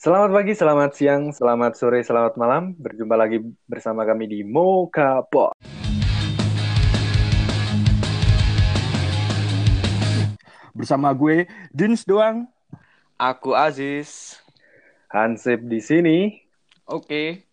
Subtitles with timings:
[0.00, 2.72] Selamat pagi, selamat siang, selamat sore, selamat malam.
[2.72, 3.36] Berjumpa lagi
[3.68, 5.52] bersama kami di Moka Po.
[10.72, 12.48] Bersama gue Dins doang.
[13.20, 14.40] Aku Aziz.
[15.12, 16.48] Hansip di sini.
[16.88, 17.44] Oke.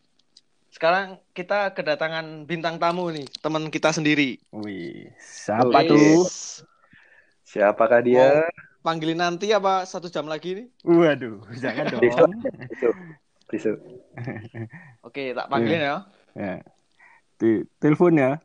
[0.72, 4.40] Sekarang kita kedatangan bintang tamu nih, teman kita sendiri.
[4.56, 5.90] Wih, siapa Wih.
[5.92, 6.24] tuh?
[7.44, 8.48] Siapakah dia?
[8.88, 10.68] Panggilin nanti apa satu jam lagi nih?
[10.88, 12.08] Waduh, jangan dong.
[12.72, 12.96] besok,
[13.52, 13.78] besok.
[15.12, 16.08] Oke, tak panggilin ya.
[16.40, 16.64] Ya.
[17.36, 18.40] Di telepon ya.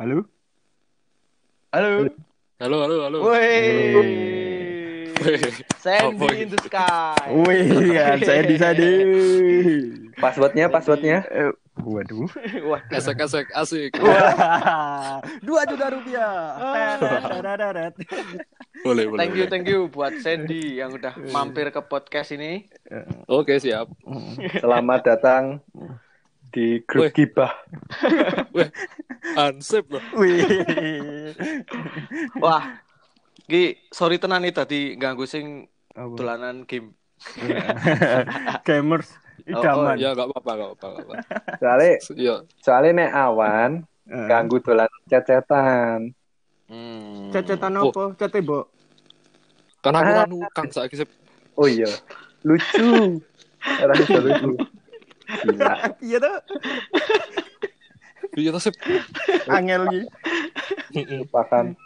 [0.00, 0.24] Halo?
[1.76, 2.08] Halo.
[2.64, 3.18] Halo, halo, halo.
[3.28, 3.52] Woi.
[5.84, 7.28] Sandy Apa in the sky.
[7.44, 8.88] Wih, ya, saya di sana.
[10.16, 11.28] Passwordnya, passwordnya.
[11.78, 12.26] Eh, Waduh.
[12.68, 13.94] Wah, Esek-esek asik.
[15.46, 16.58] Dua juta rupiah.
[18.78, 19.18] Boleh, boleh.
[19.18, 22.70] thank you, thank you buat Sandy yang udah mampir ke podcast ini.
[23.26, 23.90] Oke, siap.
[24.54, 25.58] Selamat datang
[26.54, 27.26] di grup Wih.
[27.26, 27.50] gibah.
[28.54, 28.70] Wih,
[29.34, 29.98] ansip loh.
[30.14, 30.46] Wih.
[32.38, 32.78] Wah,
[33.50, 35.66] Ki, sorry tenan nih tadi ganggu sing
[35.98, 36.14] Apa?
[36.14, 36.94] dolanan game.
[38.62, 39.10] Gamers
[39.48, 39.96] Oh, idaman.
[39.96, 41.14] Ya, nggak apa-apa, nggak apa-apa.
[41.60, 41.92] Soalnya,
[42.26, 43.70] Ya, soalnya nek awan
[44.04, 44.24] Eh.
[44.24, 46.12] ganggu dolan cecetan.
[46.66, 47.28] Hmm.
[47.28, 47.88] Cecetan Oh.
[47.88, 48.02] apa?
[48.14, 48.64] Cete, Mbok.
[49.78, 50.16] kan aku Ah.
[50.18, 51.08] kan kang saiki sip.
[51.54, 51.88] Oh iya,
[52.42, 53.20] lucu.
[53.88, 54.50] Rasanya lucu.
[55.44, 55.72] Gila.
[55.98, 56.36] Iya tuh,
[58.34, 58.74] Iya tuh sip.
[59.46, 60.00] angel iki.
[60.94, 61.18] Mm-mm.
[61.22, 61.76] Lupakan.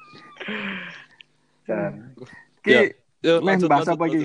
[1.63, 1.93] Dan
[2.61, 4.25] Ki, Ya, meh lanjut, bahas lanjut, apa iki?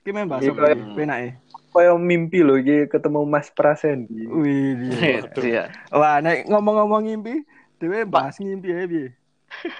[0.00, 1.28] Ki meh bahas Ki, apa kayak- Penake.
[1.70, 4.26] Kayak mimpi loh iki ketemu Mas Prasendi.
[4.26, 5.22] Wih, iya.
[5.32, 5.64] Iya.
[5.88, 7.46] Wah, nek ngomong-ngomong ngimpi,
[7.76, 9.08] dhewe bahas ngimpi ya piye?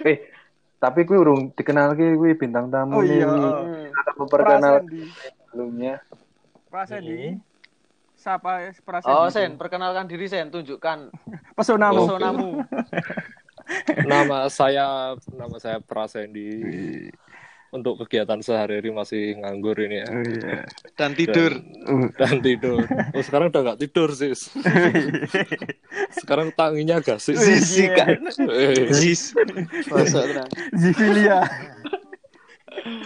[0.05, 0.19] Eh,
[0.77, 3.20] tapi gue urung dikenal ki gue bintang tamu Oh nih.
[3.20, 3.27] iya.
[3.28, 3.91] Hmm.
[3.92, 5.02] Akan memperkenalkan Prasendi.
[5.44, 5.94] sebelumnya.
[6.66, 7.20] Prasendi.
[7.28, 7.42] Hmm.
[8.14, 9.14] Siapa ya Prasendi?
[9.14, 11.09] Oh, Sen, perkenalkan diri Sen, tunjukkan
[11.56, 12.04] Pesonamu.
[12.04, 12.48] Pesonamu.
[14.10, 16.50] Nama saya nama saya Prasendi.
[17.70, 20.06] Untuk kegiatan sehari-hari masih nganggur ini ya.
[20.10, 20.66] oh iya.
[20.98, 21.54] dan tidur.
[21.86, 22.82] Uh, Dan tidur.
[23.14, 24.34] Oh, sekarang udah nggak tidur sih.
[26.19, 26.98] Sekarang tanginya.
[27.16, 28.19] Sisi kan.
[28.50, 29.31] Eh, Zis.
[29.86, 30.50] Masuk tenang.
[30.75, 31.47] Zifilia.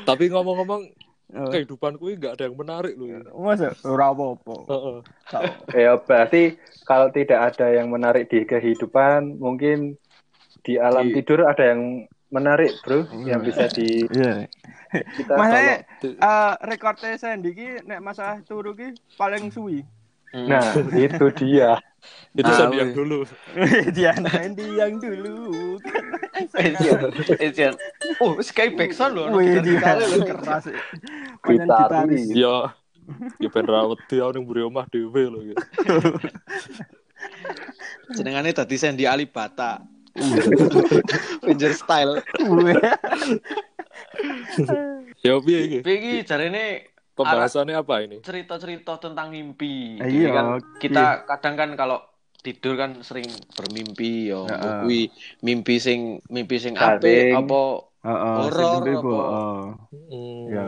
[0.05, 0.83] Tapi ngomong-ngomong
[1.35, 1.51] Oh.
[1.51, 3.11] kehidupanku ini nggak ada yang menarik loh.
[3.11, 3.19] ya.
[3.35, 4.55] Masa ora apa-apa.
[5.75, 6.55] Ya berarti
[6.87, 9.99] kalau tidak ada yang menarik di kehidupan, mungkin
[10.63, 14.49] di alam Di- tidur ada yang menarik, bro, yang bisa di Iya.
[14.95, 19.83] kita Makanya Di- eh rekordnya Sandy ki nek masalah turu ki paling suwi.
[20.35, 20.51] Hmm.
[20.51, 21.79] Nah, itu dia.
[22.37, 23.25] Itu Ah, Sandy yang dulu.
[23.95, 25.79] Dia Sandy yang dulu.
[27.39, 27.73] Edian.
[28.21, 29.31] Oh, Sky Backsound loh.
[29.33, 30.21] Wih, dia loh.
[30.27, 30.69] keras.
[31.41, 32.29] Gitaris.
[32.35, 32.75] Ya,
[33.41, 35.57] ya ben rawat dia ning mburi omah dhewe lho ya.
[38.13, 39.81] Jenengane tadi Sandy Alibata.
[41.47, 42.15] Ranger style.
[45.25, 45.79] Ya piye iki?
[45.81, 48.21] Pegi jarene Pembahasannya apa ini?
[48.21, 49.97] cerita-cerita tentang mimpi.
[49.97, 50.79] Jadi iya, kan iya.
[50.83, 51.99] kita kadang kan kalau
[52.45, 53.25] tidur kan sering
[53.57, 54.45] bermimpi yo.
[54.45, 54.85] Heeh.
[54.85, 55.01] Kuwi
[55.41, 57.63] mimpi sing mimpi sing apik apa
[58.05, 59.17] Heeh, Horor apa?
[59.89, 60.45] Hmm.
[60.53, 60.65] Ya.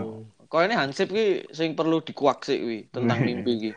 [0.47, 3.71] kok ini Hansip ki sing perlu dikuak sih kuwi tentang mimpi ki.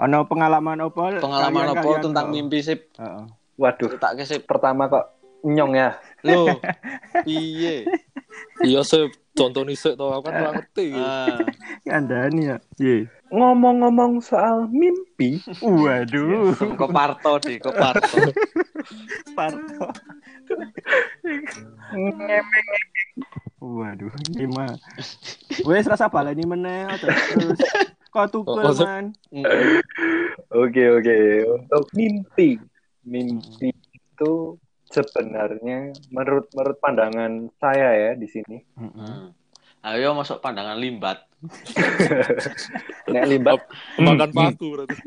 [0.00, 1.20] Ana pengalaman apa?
[1.20, 2.88] Pengalaman apa tentang mimpi sip?
[2.96, 3.41] Heeh.
[3.56, 4.44] Waduh, Tak sip.
[4.44, 5.06] pertama kok
[5.42, 5.98] nyong ya.
[6.24, 6.58] Loh.
[7.26, 7.84] Piye?
[8.62, 10.88] Iya sih, contoh nisik to aku kan ora ngerti.
[10.96, 11.44] Ah,
[11.84, 12.56] Kandani ya.
[12.74, 13.10] Piye?
[13.28, 16.52] Ngomong-ngomong soal mimpi, Waduh.
[16.76, 18.18] kok Parto deh, kok Parto.
[19.36, 19.86] Parto.
[21.92, 22.68] ngemeng
[23.62, 24.74] Waduh, gimana?
[25.62, 27.60] Wes rasa baleni meneh terus
[28.10, 29.12] kok tukel Oh, man.
[30.52, 32.58] Oke oke untuk mimpi
[33.02, 38.92] mimpi itu sebenarnya menurut menurut pandangan saya ya di sini Heeh.
[38.92, 39.30] Hmm.
[39.82, 41.26] Ayo masuk pandangan limbat.
[43.10, 43.66] nek limbat
[43.98, 44.94] Makan paku berarti.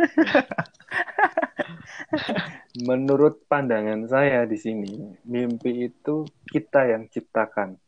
[2.84, 4.92] menurut pandangan saya di sini
[5.24, 7.80] mimpi itu kita yang ciptakan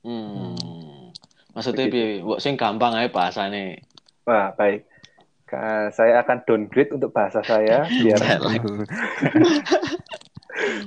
[0.00, 0.56] Hmm.
[1.52, 1.94] Maksudnya Begitu.
[1.94, 2.24] piye?
[2.24, 3.84] Mbok sing gampang ae bahasane.
[4.24, 4.88] wah baik
[5.90, 8.20] saya akan downgrade untuk bahasa saya biar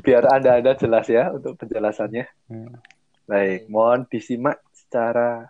[0.06, 2.76] biar anda anda jelas ya untuk penjelasannya Hmm.
[3.26, 5.48] baik mohon disimak secara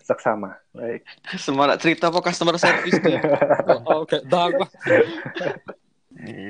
[0.00, 1.04] seksama baik
[1.36, 3.12] Semangat cerita apa customer service ki?
[3.86, 4.56] Oh, dak.
[4.56, 4.70] Pak.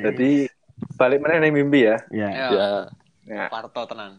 [0.01, 0.49] jadi
[0.97, 2.29] balik mana nih mimpi ya ya.
[2.31, 2.69] Ya, Ya,
[3.29, 4.19] Nah, Parto tenan.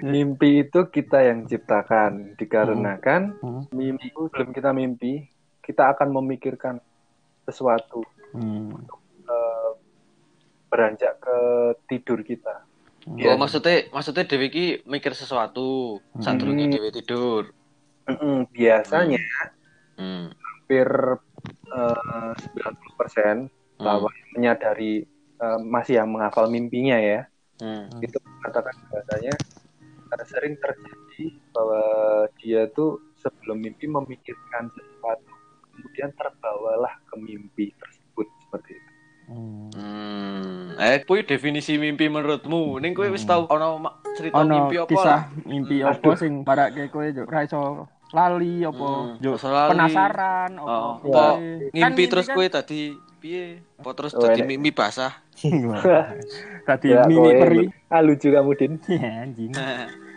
[0.00, 3.62] Mimpi itu kita yang ciptakan dikarenakan Hmm.
[3.70, 5.28] mimpi itu sebelum kita mimpi
[5.60, 6.80] kita akan memikirkan
[7.44, 8.70] sesuatu Hmm.
[9.26, 9.70] eh,
[10.70, 11.38] beranjak ke
[11.86, 12.62] tidur kita.
[13.08, 13.34] Oh, Iya.
[13.34, 16.22] maksudnya maksudnya Dewi ki mikir sesuatu Hmm.
[16.22, 17.50] sadurunge Dewi tidur.
[18.06, 19.18] Mm-mm, Biasanya
[19.98, 20.30] Hmm.
[20.30, 20.88] hampir
[21.70, 23.84] eh, 90% Hmm.
[23.84, 25.02] bahwa menyadari
[25.40, 27.24] eh, masih yang menghafal mimpinya ya
[27.58, 27.88] Hmm.
[27.98, 29.34] itu mengatakan bahasanya
[30.06, 31.82] karena sering terjadi bahwa
[32.40, 35.29] dia tuh sebelum mimpi memikirkan sesuatu
[35.80, 38.90] kemudian terbawalah ke mimpi tersebut seperti itu.
[39.26, 39.72] Hmm.
[39.72, 40.76] Hmm.
[40.76, 42.76] Eh, kuwi definisi mimpi menurutmu?
[42.76, 43.80] Ning kowe wis tau ana
[44.12, 45.92] cerita Ono mimpi apa kisah mimpi Aduh.
[45.96, 50.68] apa sing parake kowe yo ra iso lali apa Hmm, yo penasaran apa.
[50.68, 53.64] Oh, apa kan ngimpi terus kan- kowe tadi piye?
[53.78, 54.48] Apa terus dadi enek.
[54.50, 55.12] mimpi basah?
[56.68, 57.64] Tadi Ya, kowe- peri.
[57.88, 58.72] Ah lucu kamu Din.
[59.00, 59.52] Ya anjing.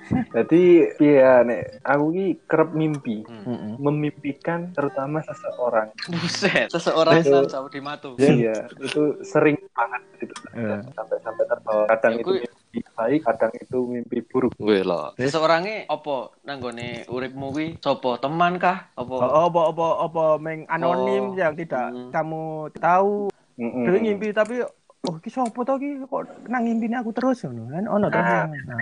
[0.06, 0.64] Jadi
[0.98, 3.44] iya nek aku ki kerep mimpi, Hmm.
[3.46, 3.74] Heeh.
[3.78, 5.92] memimpikan terutama seseorang.
[6.10, 8.10] Buset, seseorang Itu- jauh di matu.
[8.16, 10.34] Iya, itu sering banget gitu.
[10.54, 10.80] Eh.
[10.92, 11.84] Sampai sampai terbawa.
[11.90, 14.52] Kadang Ya, itu mimpi baik, kadang itu mimpi buruk.
[14.58, 15.14] Weh lah.
[15.16, 17.68] Seseorangnya apa nanggone uripmu kuwi?
[17.80, 18.92] Sopo teman kah?
[18.94, 19.14] Apa?
[19.14, 21.38] Oh, apa apa apa meng anonim Oh.
[21.38, 22.10] yang tidak Hmm.
[22.10, 22.44] kamu
[22.76, 23.30] tahu.
[23.54, 23.86] Mm-mm.
[23.86, 24.66] Dhewe ngimpi tapi
[25.04, 28.16] oh ki sapa to ki kok nang ngimpine aku terus ngono kan ono to.
[28.16, 28.80] Nah, Nah.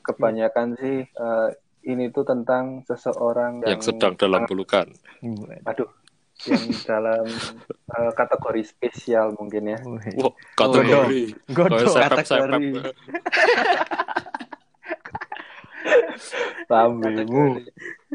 [0.00, 1.48] Kebanyakan sih eh,
[1.84, 4.88] ini tuh tentang seseorang yang, Yang sedang dalam pelukan.
[5.64, 5.88] aduh
[6.44, 7.24] yang dalam
[7.92, 9.78] eh, kategori spesial mungkin ya.
[10.16, 11.22] Wah, kategori.
[11.52, 11.92] Godok.
[11.92, 12.68] Kategori.
[16.66, 17.44] Lambemu.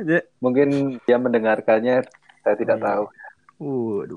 [0.02, 0.20] Ya.
[0.40, 0.70] Mungkin
[1.04, 2.02] dia mendengarkannya
[2.42, 2.88] saya tidak Hmm.
[2.88, 3.04] tahu.
[3.60, 4.08] Uh.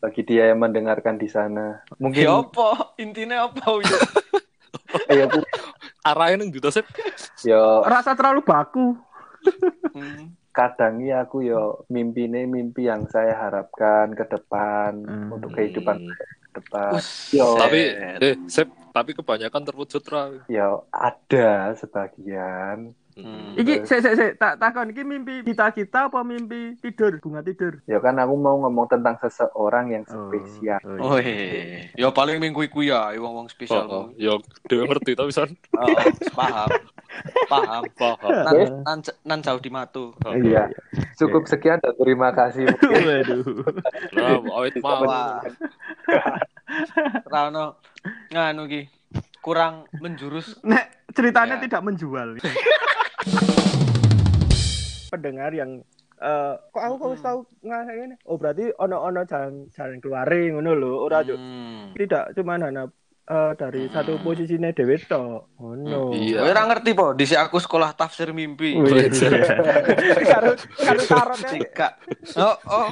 [0.00, 2.96] Bagi dia yang mendengarkan di sana, mungkin Ya apa?
[2.96, 3.98] Intinya apa yo?
[5.06, 5.44] eh, aku,
[6.08, 6.88] Arahnya nang juta sep.
[7.42, 8.96] yo Rasa terlalu baku.
[9.92, 10.32] Hmm.
[10.50, 15.28] kadang ya aku yo mimpine mimpi yang saya harapkan ke depan Hmm.
[15.28, 16.14] untuk kehidupan Hmm.
[16.14, 16.24] ke
[16.54, 16.90] depan.
[16.94, 17.34] Buset.
[17.34, 17.80] Yo, Tapi
[18.22, 20.30] eh sep, tapi kebanyakan terwujud ra.
[20.46, 22.94] yo ada sebagian.
[23.14, 23.54] Hmm.
[23.54, 27.78] Iki sik sik sik tak takon iki mimpi cita-cita apa mimpi tidur bunga tidur?
[27.86, 30.26] Ya kan aku mau ngomong tentang seseorang yang Oh.
[30.26, 30.82] spesial.
[30.98, 31.86] Oh, iya.
[31.94, 33.86] Ya paling minggu iku ya wong-wong spesial.
[33.86, 34.18] Oh, oh.
[34.18, 34.34] Ya,
[34.66, 35.54] dewe ngerti tapi san.
[35.78, 35.86] Oh,
[36.34, 36.68] paham.
[37.46, 37.82] Paham.
[37.94, 38.30] Paham.
[38.42, 40.10] Nan, nan, nan jauh di matu.
[40.26, 40.34] Oh.
[40.34, 40.66] Iya.
[41.14, 42.66] Cukup sekian dan terima kasih.
[43.06, 43.46] Waduh.
[44.10, 44.74] Nah, awet.
[47.24, 47.78] Rano
[48.30, 48.90] nganu ki
[49.38, 50.58] kurang menjurus.
[50.64, 51.62] Nek ceritanya Ya.
[51.62, 52.34] tidak menjual.
[55.10, 55.80] Pendengar yang
[56.14, 58.14] eh kok aku kok wis tahu ngasih ini.
[58.24, 61.92] Oh berarti ono-ono jalan jalan keluare ngono lho, ora Hmm.
[61.98, 62.84] tidak cuman hanya
[63.24, 65.56] eh, dari satu posisinya dewe tok.
[65.58, 66.12] Ngono.
[66.14, 66.44] Iya.
[66.44, 68.76] Kowe ora ngerti po, dhisik aku sekolah tafsir mimpi.
[68.78, 69.10] Wih,
[70.28, 71.88] Karo karo tarotnya.
[72.40, 72.86] Oh, oh.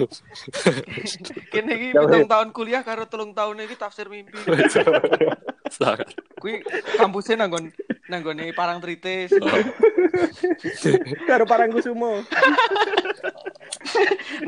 [1.52, 2.30] Kene iki pitung weh.
[2.30, 4.34] tahun kuliah karo telung tahun iki tafsir mimpi.
[6.42, 6.58] Kuwi
[7.00, 7.72] kampusnya nanggon
[8.10, 9.32] nanggone parang tritis.
[11.28, 12.20] karo Parangkusumo.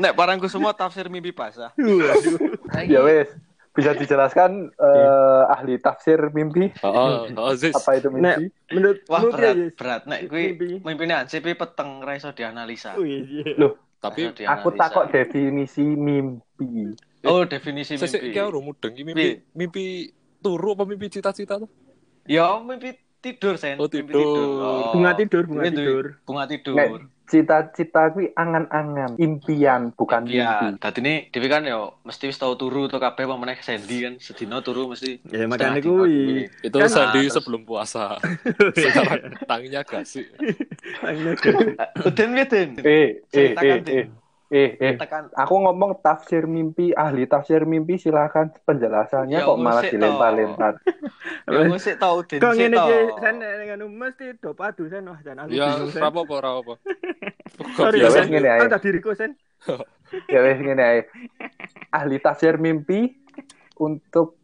[0.01, 1.71] Nek parangku semua tafsir mimpi basah.
[2.91, 3.29] Ya wes.
[3.75, 7.75] Bisa dijelaskan eh, ahli tafsir mimpi Heeh, heeh, Zis.
[7.75, 8.45] apa itu Nek mimpi?
[8.71, 10.01] menurut Wah menurut berat, ya, berat.
[10.07, 10.67] Nek kuwi Mimpi.
[10.79, 12.95] mimpine ansip peteng ra iso dianalisa.
[12.95, 13.51] Wih, iya.
[13.59, 16.95] Loh, Tapi aku takut definisi mimpi.
[17.27, 18.31] Oh, definisi sesek mimpi.
[18.31, 19.83] iki ora mudeng mimpi mimpi
[20.39, 21.67] turu apa mimpi cita-cita tuh?
[22.23, 23.81] Ya mimpi tidur, Sen.
[23.81, 24.37] Oh, Mimpi tidur.
[24.61, 24.93] Oh.
[24.93, 26.05] Bunga tidur, bunga duwe tidur.
[26.21, 26.75] Bunga tidur.
[26.77, 26.89] Nek
[27.25, 30.77] cita-cita kuwi angan-angan, impian bukan Iya, mimpi.
[30.77, 34.13] dadi ini Dewi kan yo mesti wis tau turu to kabeh apa meneh Sandy kan
[34.21, 35.25] sedina turu mesti.
[35.33, 36.45] Ya dina kuwi.
[36.61, 38.21] Itu Kan- Sandi terus- sebelum puasa.
[38.77, 40.29] Sekarang tanginya gasik.
[42.05, 42.69] Uden piye, Den?
[42.77, 43.97] Eh, eh, Ceritakan, eh, Den.
[43.97, 44.05] eh,
[44.53, 44.93] eh, eh.
[44.97, 50.73] Tekan Aku ngomong tafsir mimpi, ahli tafsir mimpi silahkan penjelasannya Ya, kok malah ngusik, dilempar-lempar.
[51.45, 55.21] Ya gue sih tau Den Kok ngene iki sen dengan mesti do padu sen wah
[55.21, 56.73] dan aku Ya, ora apa ora apa.
[57.77, 58.59] Sorry Ya, ya, ngene ae.
[58.65, 59.37] Kan diriku sen.
[60.33, 60.99] ya wes ngene ae.
[61.93, 63.13] Ahli tafsir mimpi
[63.77, 64.41] untuk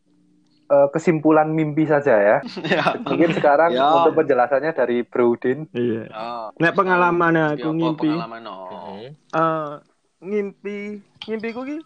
[0.71, 2.37] eh, kesimpulan mimpi saja ya.
[2.65, 2.85] Ya.
[3.01, 3.85] Mungkin sekarang Ya.
[4.01, 5.65] untuk penjelasannya dari Bro Udin.
[5.73, 6.05] Iya.
[6.13, 6.47] Oh.
[6.57, 8.55] Nek pengalaman Ya, aku apa ngimpi, Pengalaman no.
[8.69, 9.90] Heeh.
[10.21, 11.77] Ngimpi, ngimpiku ki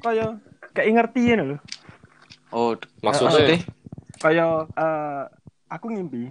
[0.00, 0.36] kaya
[0.72, 1.56] kayak ngerti ya lho.
[2.52, 3.64] Oh, Maksudnya
[4.20, 5.22] Kaya eh
[5.66, 6.28] aku ngimpi,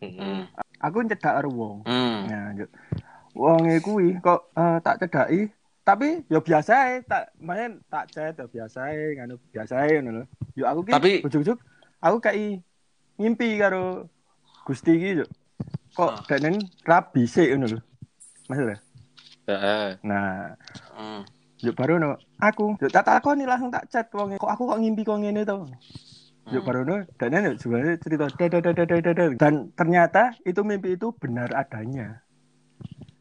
[0.00, 0.16] Heeh.
[0.16, 0.42] Hmm.
[0.80, 1.78] aku ncedak karo wong.
[1.84, 2.26] Hmm.
[2.26, 2.66] Nah, yo.
[3.36, 5.46] Wonge kuwi kok eh, tak cedaki,
[5.84, 10.22] tapi ya biasa ae, tak main tak chat ya biasa ae, ngono biasa ae ngono
[10.22, 10.26] lho.
[10.56, 11.58] Yo aku ki Tapi- ujug-ujug
[12.00, 12.64] aku kayak
[13.16, 14.10] ngimpi karo
[14.66, 15.26] Gusti iki yo.
[15.94, 16.20] Kok Ah.
[16.26, 17.80] denen rabi sik ngono lho.
[18.50, 18.80] Masalah.
[19.46, 19.94] Ya.
[20.02, 20.58] Nah,
[20.98, 21.22] Hmm.
[21.62, 25.02] Yuk baru no, aku, yuk tak takoni langsung tak chat wong kok aku kok ngimpi
[25.06, 25.66] kok ngene to.
[26.50, 26.66] Yuk Hmm.
[26.66, 31.14] baru no, dan yuk sebenarnya cerita dada dada dada dada dan ternyata itu mimpi itu
[31.14, 32.22] benar adanya.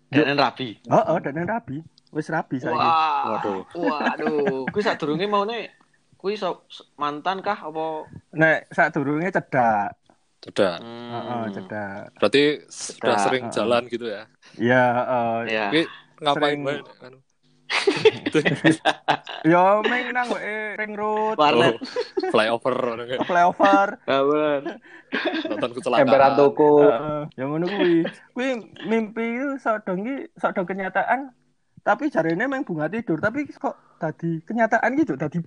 [0.10, 0.80] Dan rabi.
[0.90, 1.84] Oh, oh dan rabi,
[2.16, 2.74] wis rabi saya.
[2.74, 3.38] Wah.
[3.38, 3.62] Waduh.
[3.76, 4.64] Waduh.
[4.74, 5.70] Kuwi sadurunge maune
[6.18, 6.66] kuwi so,
[6.98, 8.10] mantan kah apa?
[8.34, 9.94] Nek saat turunnya cedak,
[10.42, 10.82] Cedak.
[10.82, 11.14] Hmm.
[11.14, 12.14] oh, oh, cedak.
[12.18, 13.24] Berarti sudah Cedak.
[13.26, 13.56] sering Heeh.
[13.56, 14.24] jalan gitu ya.
[14.58, 15.70] Ya, oh, Ya.
[15.70, 15.82] Tapi
[16.22, 17.16] ngapain Sering.
[19.52, 21.78] yo meng nang wae ring road, Warnet.
[21.78, 22.76] Oh, flyover
[23.30, 24.62] flyover, Kabar.
[25.48, 26.08] nonton kecelakaan.
[26.08, 26.84] Emperan toko.
[26.84, 28.04] Heeh, yang ngono kuwi.
[28.36, 28.48] Kuwi
[28.86, 31.32] mimpi itu sadong ki sadong kenyataan.
[31.88, 35.40] Tapi jarene memang bunga tidur, tapi kok tadi kenyataan gitu tadi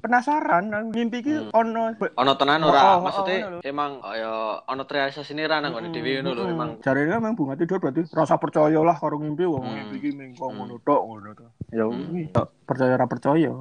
[0.00, 1.52] penasaran nang mimpi ki Hmm.
[1.52, 1.84] ono
[2.16, 2.80] Ono tenan Oh, ora?
[2.80, 3.60] oh, oh, Maksudnya ono lho.
[3.62, 6.70] emang ya ono realisasi ini nang ngene dhewe ngono lho emang.
[6.80, 9.76] jarene memang bunga tidur berarti rasa percaya lah karo mimpi wong Hmm.
[9.76, 10.56] mimpi ki ming kok Hmm.
[10.58, 11.46] ngono tok ngono to.
[11.70, 12.26] Ya Hmm.
[12.64, 13.52] percaya ora percaya.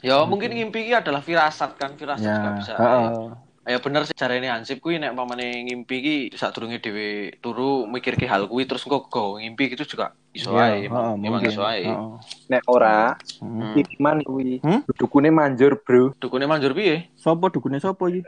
[0.00, 2.72] Ya mungkin ngimpi iki adalah firasat kan, firasat Ya, bisa.
[2.76, 3.32] heeh.
[3.66, 8.46] Ya bener sih jarene Hansip kuwi nek pamane ngimpi ki sadurunge dhewe turu mikirke hal
[8.46, 10.86] kuwi terus engko go ngimpi gitu juga iso Ya, ae.
[10.86, 11.50] heeh, Emang emang mungkin.
[11.50, 11.82] iso ae.
[11.82, 12.14] Heeh.
[12.46, 13.74] Nek ora, Hmm.
[13.98, 14.62] iman kuwi.
[14.62, 14.86] Hmm?
[14.94, 16.14] Dukune manjur, Bro.
[16.22, 17.10] Dukune manjur piye?
[17.18, 18.22] Sopo dukune sopo iki?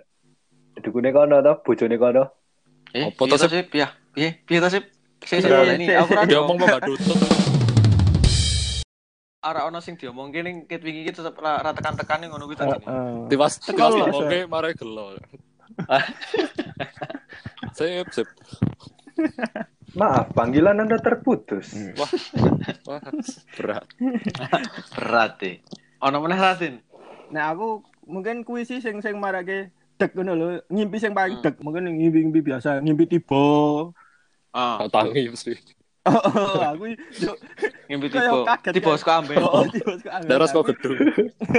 [0.83, 2.23] Dukune kono to, bojone kono.
[2.91, 3.71] Eh, piye to, Sip?
[3.79, 4.43] Ya, piye?
[4.43, 4.85] Piye to sip?
[5.23, 6.83] Sik Iya, sik ini aku ora ngomong mau gak
[9.39, 12.83] ora ono sing diomongke ning ket wingi iki tetep ra tekan-tekan ngono kuwi tadi.
[13.31, 15.15] Tiwas Tekan tiwas lah, ngomongke marai gelo.
[17.79, 18.27] Sip, sip.
[19.95, 21.71] Maaf, panggilan Anda terputus.
[21.95, 22.11] Wah,
[22.91, 22.99] wah,
[23.55, 23.87] berat.
[24.99, 25.57] Berat deh.
[26.03, 26.83] Ono meneh Rasin.
[27.31, 31.45] Nah aku mungkin kuwi sih sing sing marake dek ngono lho, ngimpi sing paling Hmm.
[31.47, 33.47] dek, mungkin ngimpi-ngimpi biasa, ngimpi tiba.
[34.55, 35.55] Ah, tangi mesti.
[36.09, 36.85] Oh, aku
[37.15, 37.33] yo
[37.87, 38.99] ngimpi kaget, Tiba kan?
[38.99, 39.37] saka amben.
[39.39, 40.25] oh, angin.
[40.25, 40.97] Daras kok Aku- gedung.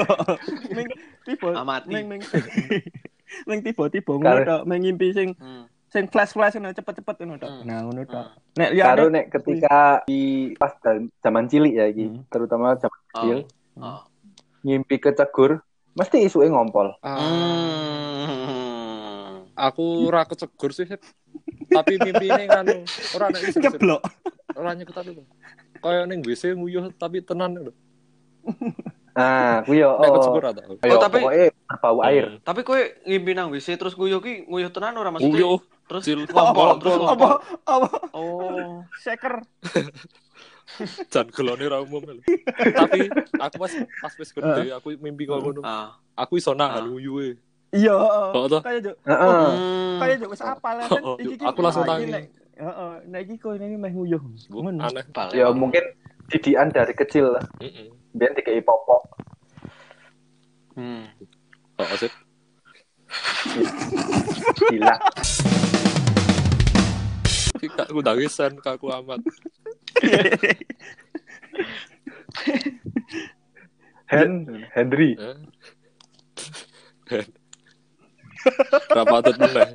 [0.76, 0.88] Ming
[1.24, 1.90] tiba Amati.
[1.92, 2.22] ming ming
[3.46, 5.66] ming tiba-tiba ngono tok, ming ngimpi sing Hmm.
[5.88, 7.50] sing flash-flash ngono cepet-cepet ngono tok.
[7.52, 7.64] Hmm.
[7.64, 8.26] Nah, ngono tok.
[8.26, 8.42] Hmm.
[8.56, 10.22] Nek Karo liyane nek ketika di
[10.54, 10.74] pas
[11.20, 13.38] zaman cilik ya iki, terutama zaman kecil,
[13.76, 14.02] Oh.
[14.62, 15.62] ngimpi kecegur,
[15.94, 16.94] mesti isuke ngompol.
[17.00, 17.18] Ah,
[19.58, 20.86] aku ora kecegur sih.
[21.70, 22.76] Tapi mimpinya nganu,
[23.14, 24.02] ora nek ngeblok.
[24.54, 25.24] ora nyekutan itu.
[25.80, 27.74] Kayak ning WC nguyuh tapi tenan lho.
[29.12, 30.40] Ah, ku yo Nek oh, tau.
[30.80, 31.24] ayo, Oh, tapi-
[31.62, 32.40] berbau air.
[32.40, 35.44] Tapi kowe ngimpi nang WC terus nguyuh ki nguyuh tenan ora maksudnya?
[35.44, 37.34] Nguyuh, Terus ngompol terus Apa ngompol.
[37.66, 38.86] apa Oh.
[38.96, 39.42] shaker.
[41.12, 42.06] jan gelone ra umum.
[42.54, 45.62] Tapi aku pas pas wis gede, aku mimpi kok ngono.
[45.62, 45.98] Ah.
[46.16, 46.88] Aku iso nahan Ah.
[46.88, 47.42] nguyuhe.
[47.70, 47.94] Iya,
[48.34, 48.62] Oh, toh?
[48.62, 49.46] kayak jo Heeh.
[49.46, 49.98] Hmm.
[50.02, 51.46] kayak jo wis apal kan Oh, iki ki.
[51.46, 52.10] aku langsung tangi.
[52.56, 54.20] Heeh, nek iki kok ini meh nguyuh.
[54.80, 55.06] Aneh.
[55.08, 55.34] Balik.
[55.34, 55.84] Ya mungkin
[56.28, 57.46] didikan dari kecil lah.
[57.58, 57.94] Heeh.
[58.12, 59.06] Biar dikei popok.
[60.74, 61.06] Hmm.
[61.78, 62.10] Oh, sip.
[64.66, 64.96] Gila.
[67.54, 69.22] Iki gak ku dawisan kaku amat.
[74.08, 74.32] Hen
[74.74, 75.14] Henry.
[75.14, 75.38] Eh.
[78.90, 79.68] Rapatet meneh.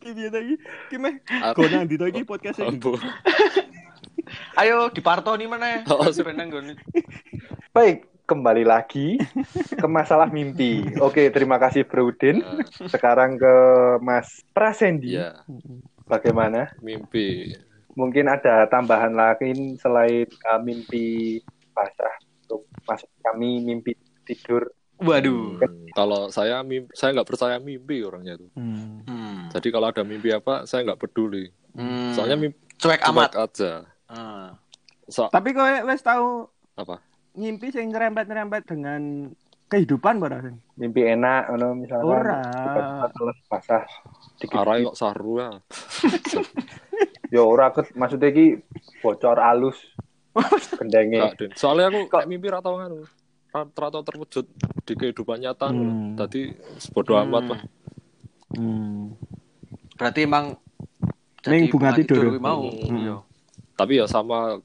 [0.00, 0.56] Ki piye to iki?
[0.90, 1.14] Ki meh
[1.46, 2.66] Aku go nang ndi to iki podcast iki?
[2.66, 2.98] ambo.
[4.56, 5.82] Ayo dipartoni meneh.
[5.90, 6.26] Oh, sip.
[6.26, 6.74] Peneng nggon.
[7.70, 9.18] Baik, kembali lagi
[9.74, 10.86] ke masalah mimpi.
[10.98, 12.42] Oke, terima kasih Bro Udin.
[12.42, 13.54] Nah, Sekarang ke
[14.02, 15.18] Mas Prasendi.
[15.18, 15.42] Iya,
[16.06, 16.70] Bagaimana?
[16.82, 17.54] mimpi.
[17.94, 21.38] Mungkin ada tambahan lain selain uh, mimpi
[21.74, 22.14] basah
[22.46, 24.70] untuk masuk kami mimpi tidur.
[25.00, 25.58] Waduh.
[25.90, 28.50] Kalau saya mimpi, saya nggak percaya mimpi orangnya tuh.
[28.54, 29.02] Hmm.
[29.04, 29.48] Hmm.
[29.50, 31.48] Jadi kalau ada mimpi apa, saya nggak peduli.
[31.72, 32.12] Hmm.
[32.12, 33.30] Soalnya mimpi cuek cuek amat.
[33.34, 33.72] aja.
[34.06, 34.54] Ah.
[35.06, 37.02] So, Tapi kowe wis tahu apa?
[37.32, 39.30] ngimpi sing nyerempet-nyerempet dengan
[39.66, 40.54] kehidupan barang.
[40.76, 42.06] Mimpi enak, ono misalkan.
[42.06, 42.42] Ora.
[43.10, 43.84] Terus basah.
[44.36, 45.50] Dikit Arai kok saru ya.
[47.30, 48.58] Ya ora ket maksudnya ki
[48.98, 49.78] bocor alus.
[50.82, 51.14] Den.
[51.54, 52.90] Soalnya aku Kok- kayak mimpi ratau kan.
[53.52, 54.46] Ratau terwujud
[54.82, 55.68] di kehidupan nyata.
[55.68, 56.14] Hmm.
[56.14, 57.26] Tadi sebodoh Hmm.
[57.26, 57.60] amat lah.
[58.50, 59.14] Hmm.
[59.94, 60.54] Berarti emang
[61.42, 62.30] Ning bunga tidur.
[62.30, 62.62] kuwi mau.
[62.62, 62.96] Hmm.
[62.96, 63.16] Iya.
[63.74, 64.60] Tapi ya sama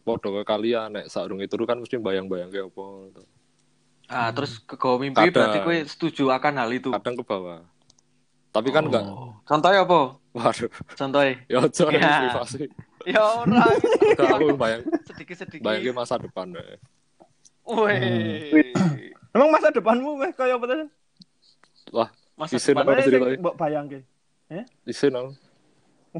[0.00, 2.84] podo ke kalian nek saurung itu kan mesti bayang-bayang kayak apa.
[3.08, 3.22] gitu.
[4.06, 5.34] Ah, terus ke mimpi Kadang.
[5.36, 6.90] berarti kowe setuju akan hal itu.
[6.90, 7.60] Kadang ke bawah.
[8.50, 9.06] Tapi kan enggak.
[9.06, 9.30] Oh.
[9.44, 10.18] Contohnya apa?
[10.32, 10.70] Waduh.
[10.96, 11.34] Contohnya.
[11.46, 12.10] Ya aja Ya.
[12.26, 12.62] privasi.
[13.06, 13.62] Ya ora.
[13.70, 15.62] Enggak aku bayang Sedikit-sedikit.
[15.62, 16.50] bayangin masa depan.
[16.52, 16.78] eh.
[17.66, 18.72] Wih.
[19.34, 20.88] Emang masa depanmu weh kaya apa tuh?
[21.90, 23.30] Wah, Masa Isin depan apa ceritanya?
[23.30, 23.98] sing mbok bayangke?
[24.84, 25.30] Isin aku.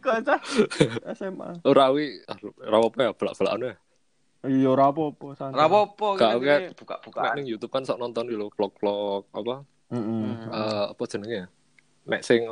[0.00, 0.40] Kayak cah
[1.12, 1.60] SMA.
[1.66, 2.22] Ora wi,
[2.62, 3.70] ora apa ya belak-belakane.
[4.46, 5.58] Iya ora apa-apa santai.
[5.58, 6.58] Rapopo Gak, gitu gak.
[6.62, 7.18] iki buka-buka.
[7.20, 10.24] Nek ning YouTube kan sok nonton dulu vlog-vlog apa Heeh.
[10.46, 11.46] eh, apa jenenge ya?
[12.06, 12.46] Nek sing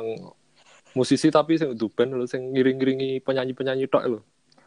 [0.91, 4.19] musisi tapi sing du band lho sing ngiring-ngiringi penyanyi-penyanyi tok lho.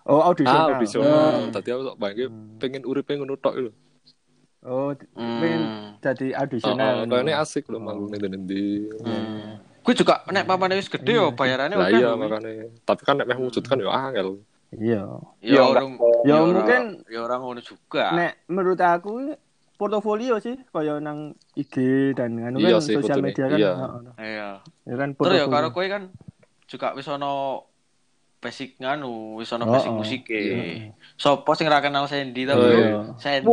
[0.05, 0.69] Oh, audisional.
[0.69, 1.33] Ah, audisional.
[1.40, 1.50] Hmm.
[1.50, 2.26] Dadi aku sok bayangke
[2.57, 3.71] pengen uripe ngono tok lho.
[4.61, 5.38] Oh, Hmm.
[5.38, 5.62] pengen
[5.99, 7.05] jadi audisional.
[7.05, 8.88] kayaknya asik lho manggung ning ndi.
[8.99, 9.59] Hmm.
[9.81, 12.52] Gue juga nek papane wis gede yo bayarannya Lah akeh iya makane.
[12.83, 14.28] Tapi kan nek meh wujudkan ya angel.
[14.71, 15.02] Iya.
[15.40, 18.12] Ya Ya, orang Ya, ora- mungkin ya orang ngono juga.
[18.12, 19.33] Nek menurut aku
[19.75, 21.75] portofolio sih kaya nang IG
[22.12, 23.57] dan anu Iya kan sosial media kan.
[23.57, 23.73] Iya.
[24.19, 24.49] Iya.
[24.85, 25.49] Ya kan Terus ya portofolio.
[25.49, 26.02] karo kowe kan
[26.67, 27.64] juga wis ono
[28.38, 29.97] basic nganu, wis ono Oh, basic oh.
[29.99, 30.95] musik Iya.
[31.14, 32.90] Sopo sing ra kenal Sandy Oh, tapi iya.
[33.18, 33.50] Sandy.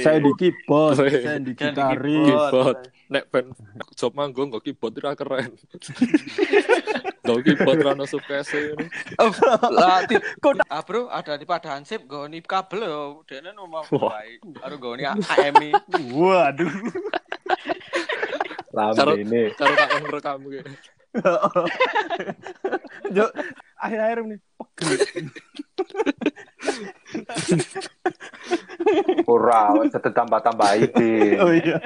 [0.00, 0.96] Saya di keyboard,
[1.40, 2.28] di gitaris.
[2.28, 2.78] Keyboard.
[3.04, 3.52] Nek band
[3.92, 5.52] job manggung kok keyboard ora keren.
[7.24, 8.86] Gak keyboard ra ono sukese ini.
[9.16, 9.28] Oh,
[9.70, 10.24] lah tip.
[10.66, 13.00] Ah, Bro, ada di pada Hansip goni kabel yo.
[13.24, 14.40] Dene nomor wae.
[14.40, 15.70] Karo goni AMI.
[16.10, 16.72] Waduh.
[18.72, 19.52] Lambe Karo- ini.
[19.54, 20.60] Karo tak rekam ki.
[23.14, 23.30] Jo,
[23.78, 24.90] akhir-akhir ini pegel.
[29.24, 31.38] Ora, wis tambah-tambah iki.
[31.38, 31.78] Oh iya.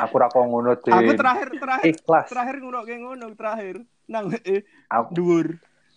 [0.00, 0.74] Aku ra kok ngono.
[0.74, 2.26] Aku terakhir terakhir ikhlas.
[2.32, 3.76] terakhir ngono kayak ngono terakhir
[4.08, 5.46] nang eh Aku dhuwur.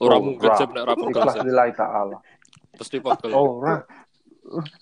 [0.04, 0.58] Ora Oh, mungkin ora.
[0.60, 1.12] jeb nek ra pegel.
[1.16, 2.18] ikhlas lillahi ta'ala.
[2.76, 3.32] Pasti pegel.
[3.32, 3.76] Ora.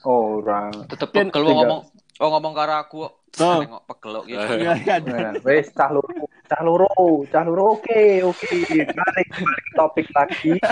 [0.07, 0.59] Ora.
[0.89, 1.81] Tetep pegel ngomong
[2.17, 3.13] oh ngomong karo aku kok.
[3.39, 3.61] Oh.
[3.61, 4.53] Nengok pegel kok gitu.
[4.57, 4.95] Iya iya.
[4.99, 6.91] Nah, wes cah loro, cah loro,
[7.31, 8.51] cah loro oke, oke.
[8.91, 10.51] Balik balik topik lagi.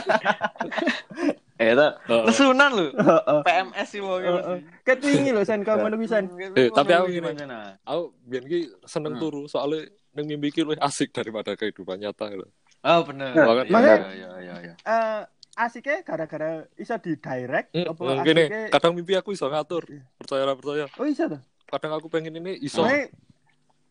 [1.59, 1.99] Eh, ta.
[2.07, 2.23] Heeh.
[2.23, 2.87] Lesunan lho.
[2.95, 3.39] Heeh.
[3.43, 4.57] PMS sih wong Heeh.
[4.79, 6.31] Ket wingi lho Sen kau ngono pisan.
[6.55, 7.35] Eh, tapi aku gini.
[7.35, 7.51] gini.
[7.83, 9.21] Aku biyen ki seneng Hmm.
[9.21, 9.83] turu soalnya
[10.15, 12.47] ning mimpi ki luwih asik daripada kehidupan nyata lho.
[12.79, 13.35] Oh, bener.
[13.35, 14.73] Iya, makanya- iya, iya, iya.
[14.79, 15.19] Eh
[15.59, 19.83] asiknya gara-gara iso di direct Hmm, apa hmm, gini, asiknya kadang mimpi aku iso ngatur.
[20.15, 20.87] Percaya ora percaya.
[20.95, 21.43] Oh iso tuh.
[21.67, 22.79] Kadang aku pengen ini iso.
[22.79, 23.11] Makanya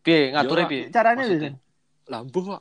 [0.01, 0.83] Piye ngaturnya Yo, piye?
[0.89, 1.51] caranya Maksudnya?
[2.09, 2.57] Bu-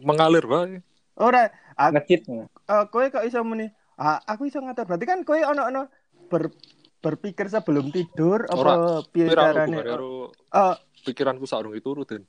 [0.00, 0.78] mengalir bae.
[1.16, 2.22] Ora, Ngecit.
[2.28, 2.46] eh,
[2.86, 3.66] kowe kok iso muni?
[3.94, 4.86] Ah, aku iso ngatur.
[4.86, 5.90] Berarti kan kowe ono-ono
[6.30, 6.54] ber,
[6.98, 9.82] berpikir sebelum tidur apa piye carane?
[9.82, 12.22] karo Eh, pikiranku saurunge turu Den.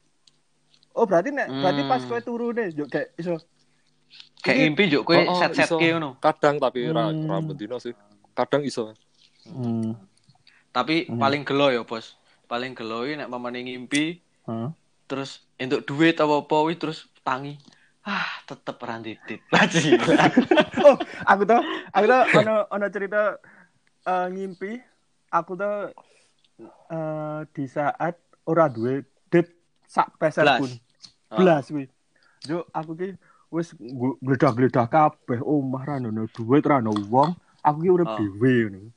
[0.92, 2.10] oh berarti nek berarti pas Hmm.
[2.10, 3.38] kowe turu deh, yo kayak iso.
[4.42, 5.78] Kayak ngimpi juk kowe Oh, oh, set-set iso.
[5.78, 6.18] ke ngono.
[6.18, 7.30] Kadang tapi ora Hmm.
[7.30, 7.94] ora bendino sih.
[8.34, 8.98] Kadang iso.
[9.46, 9.94] Hmm.
[10.72, 11.18] Tapi Hmm.
[11.20, 12.18] paling gelo ya, Bos.
[12.46, 14.74] Paling gelo iki nek mamane ngimpi Hah?
[15.10, 17.58] Terus entuk duit apa-apa wih terus tangi.
[18.00, 19.42] Ah, tetep ra titit.
[19.50, 19.98] Laji.
[20.82, 20.96] oh,
[21.26, 23.36] aku tuh, aku tuh ono ono cerita
[24.04, 24.78] eh, ngimpi.
[25.30, 25.90] Aku tuh
[26.88, 29.46] eh, di saat ora duwe dit
[29.84, 30.72] sak peser pun.
[31.30, 31.38] Oh.
[31.38, 31.86] Blas kuwi.
[32.46, 33.10] Yo aku ki
[33.50, 37.34] wis gu- gledah-gledah kabeh omah ra ono duit ra ono wong.
[37.60, 38.18] Aku ki urip Oh.
[38.18, 38.90] dhewe ngono.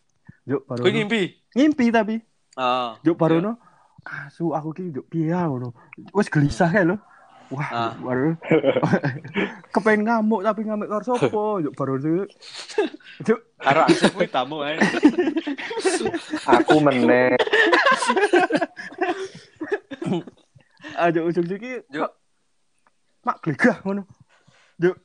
[0.43, 1.23] Yo baru Kowe ngimpi?
[1.53, 2.17] ngimpi tapi
[2.53, 2.97] Ah.
[3.01, 3.53] yo baru no
[4.03, 5.73] asu aku ki yo piye ngono.
[6.13, 6.99] Wis gelisah kae lho.
[7.53, 7.93] Wah, Ah.
[8.01, 8.33] baru
[9.77, 11.61] kepengen ngamuk tapi ngamuk karo sapa?
[11.61, 12.25] Yo baru yo
[13.29, 14.81] yo Karo asik kuwi tamu ae.
[16.49, 17.37] Aku meneh.
[20.97, 22.09] aja ujung-ujung ki Yo.
[22.09, 22.13] kok
[23.23, 24.03] mak glegah ngono.
[24.81, 24.97] Yo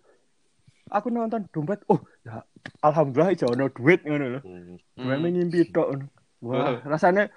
[0.88, 1.84] aku nonton dompet.
[1.92, 2.42] Oh, ya
[2.80, 4.40] alhamdulillah ijo ono duit ngono lho.
[4.42, 4.80] Hmm.
[4.96, 5.28] Gue Hmm.
[5.28, 6.06] ngimpi tok ngono.
[6.42, 7.28] Wah, Oh.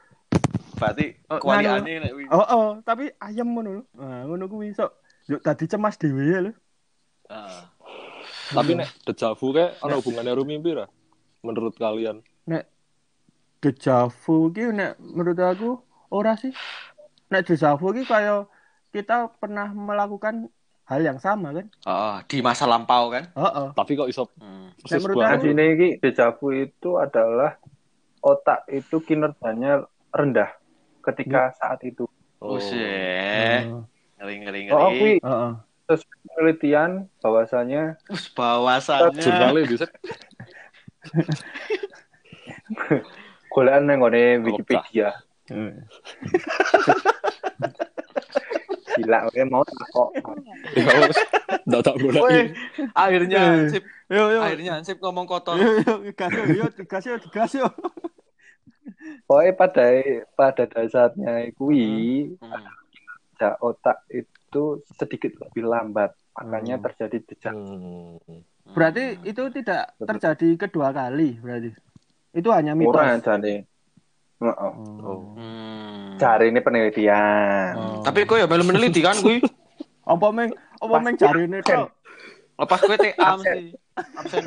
[0.81, 2.25] Berarti Oh, kualiane nek kuwi.
[2.27, 3.83] oh, oh, tapi ayam ngono lho.
[3.95, 4.91] Nah, ngono kuwi sok
[5.29, 6.53] yo tadi cemas dhewe ya lho.
[7.29, 7.69] Ah.
[8.51, 10.89] Tapi nek dejavu kayak ana hubungannya karo mimpi ra?
[11.41, 12.25] Menurut kalian?
[13.61, 15.71] Dejavu ki nek menurut aku
[16.09, 16.51] ora sih.
[17.29, 18.49] Nek dejavu ki kaya
[18.91, 20.49] kita pernah melakukan
[20.83, 21.67] hal yang sama kan?
[21.85, 23.29] Oh, di masa lampau kan?
[23.31, 23.69] Heeh.
[23.71, 24.73] Tapi kok iso Hmm.
[24.81, 27.61] persis menurut aku- iki dejavu itu adalah
[28.19, 30.51] otak itu kinerjanya rendah
[31.03, 32.05] ketika saat itu.
[32.39, 32.57] Oh.
[32.57, 33.65] Buset.
[33.65, 33.83] Heeh.
[34.17, 34.99] Ngeri ngeri Oh, ngeri.
[34.99, 35.53] kuwi Heeh.
[35.87, 39.19] sesuai penelitian bahwasanya Us bawasannya.
[39.19, 39.87] Jurnalnya bisa
[43.51, 45.11] golekan nang ngone Wikipedia.
[48.93, 50.09] Gila, oke mau kok.
[50.77, 51.17] ya wes.
[51.65, 52.43] Ndak tak Woi, goleki.
[52.93, 53.47] akhirnya Eh.
[53.49, 54.41] Hansip, Yo yo.
[54.43, 55.57] akhirnya Hansip ngomong kotor.
[55.57, 57.67] Yo yo digas yo, yo digas yo, digas yo.
[59.27, 59.87] Pokoknya pada
[60.35, 61.87] pada dasarnya kuwi
[62.39, 62.67] Hmm.
[63.39, 64.65] ya, otak itu
[64.99, 66.85] sedikit lebih lambat, makanya Hmm.
[66.91, 67.55] terjadi jejak.
[67.55, 68.43] Hmm.
[68.71, 71.71] Berarti itu tidak terjadi kedua kali berarti.
[72.31, 73.25] Itu hanya mitos.
[73.25, 73.67] jane.
[74.41, 74.73] Heeh.
[75.05, 75.37] Oh.
[75.37, 76.17] Hmm.
[76.17, 77.73] Cari ini penelitian.
[77.77, 78.03] Oh.
[78.05, 79.41] Tapi kok ya melu meneliti kan kuwi.
[80.11, 81.93] apa meng apa meng jarine tok.
[82.61, 83.73] Lepas gue TA mesti.
[83.97, 84.45] Absen.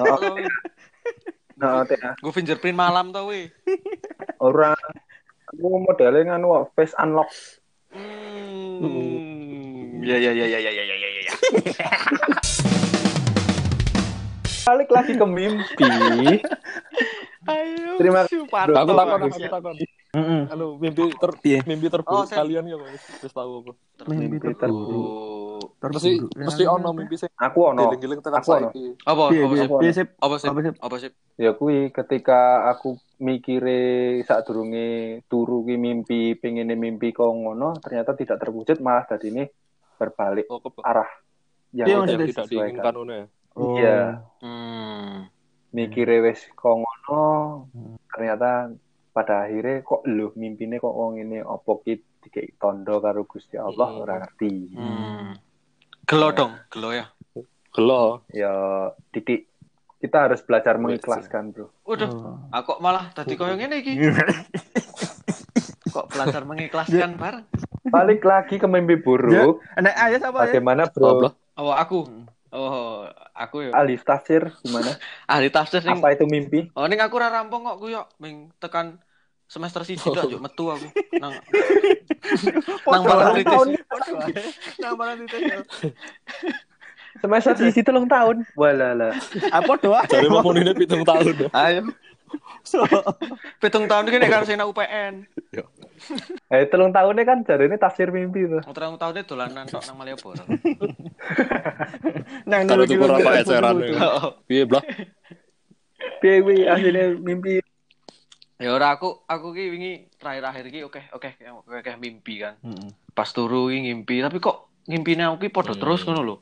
[1.53, 3.49] Nah, teh Gue fingerprint malam tau weh.
[4.43, 4.75] Orang
[5.47, 7.31] aku modelnya nganu face unlock.
[7.95, 10.03] Hmm.
[10.03, 11.07] Ya ya ya ya ya ya ya ya.
[11.23, 11.31] ya.
[14.67, 15.87] Balik lagi ke mimpi.
[17.47, 17.95] Ayo.
[17.95, 18.43] Terima kasih.
[18.43, 19.31] Aku takut.
[19.31, 19.79] aku takut
[20.13, 20.45] Heeh.
[20.45, 21.59] Anu, mimpi ter Piye?
[21.65, 23.01] mimpi terburuk Oh, kalian ya, Mas?
[23.17, 23.71] Wis tahu apa?
[24.07, 25.73] Mimpi terburuk.
[25.81, 27.89] Mesti mesti ono mimpi sing Aku ono.
[27.89, 28.69] giling-giling tekan Aku ono.
[28.69, 28.85] saiki.
[29.03, 29.23] Apa?
[29.31, 29.91] Apa sih?
[29.91, 30.07] sip?
[30.15, 30.47] Apa sih?
[30.47, 30.71] Apa sih?
[30.77, 31.09] Apa sih?
[31.35, 33.81] Ya kuwi ketika aku mikire
[34.21, 34.87] sadurunge
[35.25, 39.43] turu ki mimpi pengene mimpi kok ngono ternyata tidak terwujud malah tadi ini
[39.95, 41.09] berbalik Oh, arah
[41.71, 43.25] yang Iya, tidak yang tidak diinginkan ngono ya.
[43.53, 43.73] Oh.
[43.73, 43.99] Iya.
[44.45, 45.25] Hmm.
[45.73, 47.21] mikire wis kok ngono
[47.73, 47.97] Hmm.
[48.07, 48.69] ternyata
[49.13, 53.87] pada akhirnya kok lho mimpine kok wong ini opo ki dikei tondo karo Gusti Allah
[53.87, 54.01] Hmm.
[54.01, 55.31] ora ngerti Hmm.
[56.03, 57.05] Gelo dong, gelo ya.
[57.69, 58.25] Gelo.
[58.27, 58.53] ya
[59.09, 59.49] titik
[59.97, 62.37] kita harus belajar mengikhlaskan bro Waduh, Oh.
[62.49, 63.93] aku malah tadi koyo ngene iki.
[65.85, 67.45] Kok belajar mengikhlaskan bareng?
[67.85, 70.43] balik lagi ke mimpi buruk Nek ayah siapa ya?
[70.49, 71.33] bagaimana bro blah.
[71.53, 72.09] Oh, aku.
[72.49, 72.92] Oh,
[73.43, 73.71] aku ya.
[73.75, 74.95] alif tafsir gimana
[75.33, 78.49] Ahli tafsir ning apa itu mimpi Oh, ning aku ora rampung kok ku yo ming
[78.57, 78.97] tekan
[79.47, 80.87] semester siji tok yo metu aku.
[81.21, 81.33] Nang
[82.89, 83.69] nang malam kritis.
[84.81, 85.67] Nang malam kritis.
[87.21, 89.13] semester situ telung tahun walala
[89.53, 90.01] Apa doa?
[90.09, 91.47] Jare mau ini pitung tahun.
[91.53, 91.93] Ayo.
[92.63, 92.79] So,
[93.59, 95.27] Pitung tahun iki nek karo sing nang UPN.
[96.49, 100.43] eh telung tahunnya kan jadi ini tafsir mimpi tuh Terang tahunnya dolanan tok nang Malioboro.
[102.49, 104.01] nang Kalau nulu tuku kilo- apa eceran ya.
[104.43, 104.83] Piye, Blah?
[106.19, 107.59] piye kuwi akhirnya mimpi
[108.57, 112.55] Ya ora aku aku ki wingi terakhir-akhir ki oke oke oke oke mimpi kan.
[113.11, 116.35] Pas turu ki ngimpi tapi kok ngimpine aku ki padha terus ngono lho.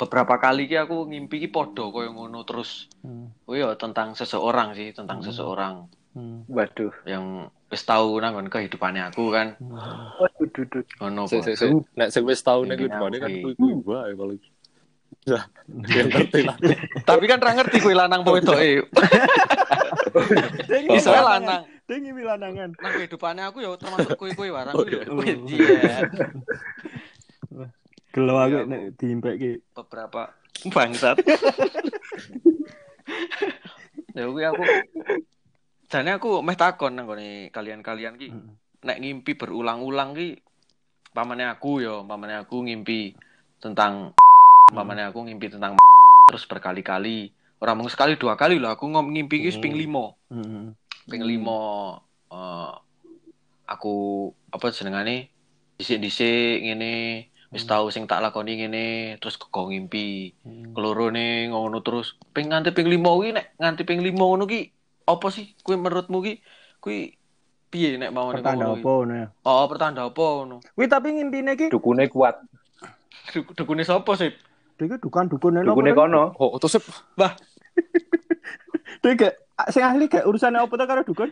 [0.00, 2.88] Beberapa kali ki aku ngimpi ki padha koyo ngono terus.
[3.04, 3.28] Hmm.
[3.44, 6.42] Oh iya tentang seseorang sih, tentang seseorang Hmm.
[6.50, 9.54] waduh yang wis tahu nang kehidupannya aku kan.
[10.18, 11.30] waduh duduk Ngono.
[11.94, 13.54] Nek sing wis tau Mimpi kuwi kan aku.
[13.54, 14.40] kuwi wae paling.
[15.28, 16.56] Ya, dia ngerti lah.
[17.08, 18.90] Tapi kan ra ngerti kuwi lanang apa wedoke.
[20.98, 21.62] Iso lanang.
[21.90, 22.70] Ding ini lanangan.
[22.78, 26.06] Nang kehidupannya aku ya termasuk kuwi-kuwi warang Oh, kuwi iya.
[28.10, 28.68] Gelo aku aku.
[28.68, 29.52] nek diimpek ki.
[29.72, 30.22] beberapa
[30.68, 31.16] bangsat.
[34.10, 34.62] ya kuwi aku
[35.86, 37.06] jane aku meh takon nang
[37.50, 38.50] kalian-kalian ki Mm.
[38.80, 40.38] nek ngimpi berulang-ulang ki
[41.10, 43.14] pamane aku ya pamane aku ngimpi
[43.58, 44.14] tentang
[44.66, 45.76] pamane aku ngimpi tentang
[46.26, 49.82] terus berkali-kali orang mung sekali dua kali loh aku ngom ngimpi ki ping Hmm.
[49.82, 50.64] limo Mm-mm.
[51.06, 51.60] ping limo
[52.30, 52.72] eh,
[53.66, 53.94] aku
[54.50, 55.30] apa jenengane
[55.78, 56.92] dhisik-dhisik ngene
[57.50, 58.84] wis tau sing tak lakoni ngene
[59.18, 60.34] terus kok ngimpi.
[60.46, 60.72] Mm.
[60.74, 62.14] keloro nih ngono terus.
[62.30, 64.70] Ping nganti ping limo ki nek nganti ping limo ngono ki
[65.10, 66.34] apa sih kuwi menurutmu ki?
[66.78, 67.18] Kuwi
[67.70, 69.26] piye nek mau Pertanda apa ngono ya?
[69.46, 70.56] oh pertanda apa ngono?
[70.74, 71.66] Kuwi tapi ngimpine ki?
[71.74, 72.38] Dukune kuat.
[73.34, 74.30] Duk- dukune sapa sih
[74.86, 76.32] iki dukan-dukan dukune kono.
[76.40, 76.80] Oh, terus
[79.02, 79.18] sip.
[79.18, 79.32] Dek
[79.68, 81.30] sing ahli gak urusan apa to karo dukun?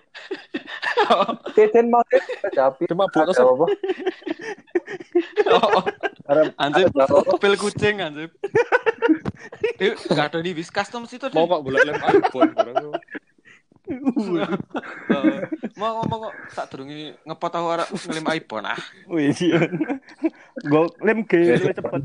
[1.56, 2.04] Teten mau
[2.52, 3.44] tapi Dia terus sip.
[3.44, 3.66] apa
[5.48, 5.82] oh,
[6.28, 6.88] Ada- anjir
[7.40, 8.28] pil kucing anjir
[9.80, 12.92] Eh, gak ada di Whiskas tuh situ Mau kok boleh lem iPhone barang lu.
[15.80, 18.76] mau ngomong kok tak durungi ngepot aku ora ngelim iPhone ah
[19.08, 19.64] Wih, iya.
[20.68, 22.02] Go lem ge luwih cepet.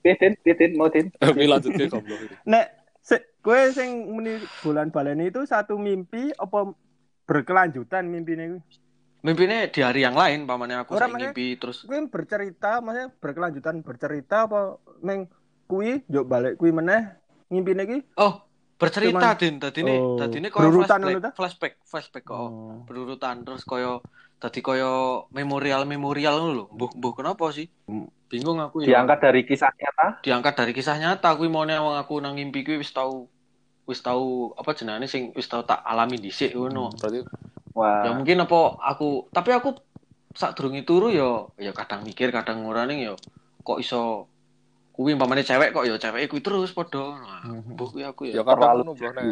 [0.00, 1.08] Teten, teten, mau tin.
[1.16, 2.18] Tapi lanjut ke goblok.
[2.44, 2.66] Nek
[2.98, 6.72] se, kowe sing muni bulan baleni itu satu mimpi apa
[7.24, 8.62] berkelanjutan mimpine kuwi?
[9.22, 13.08] mimpinya di hari yang lain pamannya aku Ora, sing maksudnya- ngimpi terus Kuwi bercerita, maksudnya
[13.16, 14.60] berkelanjutan bercerita apa
[15.00, 15.32] meng
[15.64, 17.08] kuwi yo balik kuwi meneh
[17.48, 17.98] ngimpine ki?
[18.14, 18.44] oh
[18.76, 22.84] bercerita Cuman- din tadi nih Oh, tadi nih koyo berurutan flashback flashback flashback kok Oh.
[22.84, 24.04] berurutan terus koyo
[24.44, 28.04] tadi koyo memorial memorial lho mbuh mbuh kenapa sih Hmm.
[28.28, 30.06] bingung aku ya Diangkat dari kisah nyata.
[30.20, 33.24] diangkat dari kisah nyata kuwi mau wong aku nang ngimpi kuwi wis tau
[33.88, 37.24] wis tau apa jenenge sing wis tau tak alami dhisik ngono Berarti
[37.72, 38.04] Wah.
[38.04, 39.80] ya mungkin apa aku tapi aku
[40.36, 43.14] sak durunge turu ya ya kadang mikir kadang ngurane ya
[43.64, 44.28] kok iso
[44.92, 47.74] kuwi umpamane cewek kok ya cewek kuwi terus padha nah, Mhm.
[47.74, 49.24] mbuh kuwi aku ya ya kadang ngono bro nek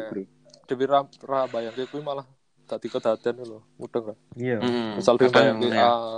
[0.68, 2.24] Dewi ra, ra bayangke kuwi malah
[2.72, 3.60] dadi kedaden lho.
[3.76, 4.16] Mudeng kan.
[4.34, 4.56] Iya.
[4.58, 5.68] Hmm, Misal kadang, bayangke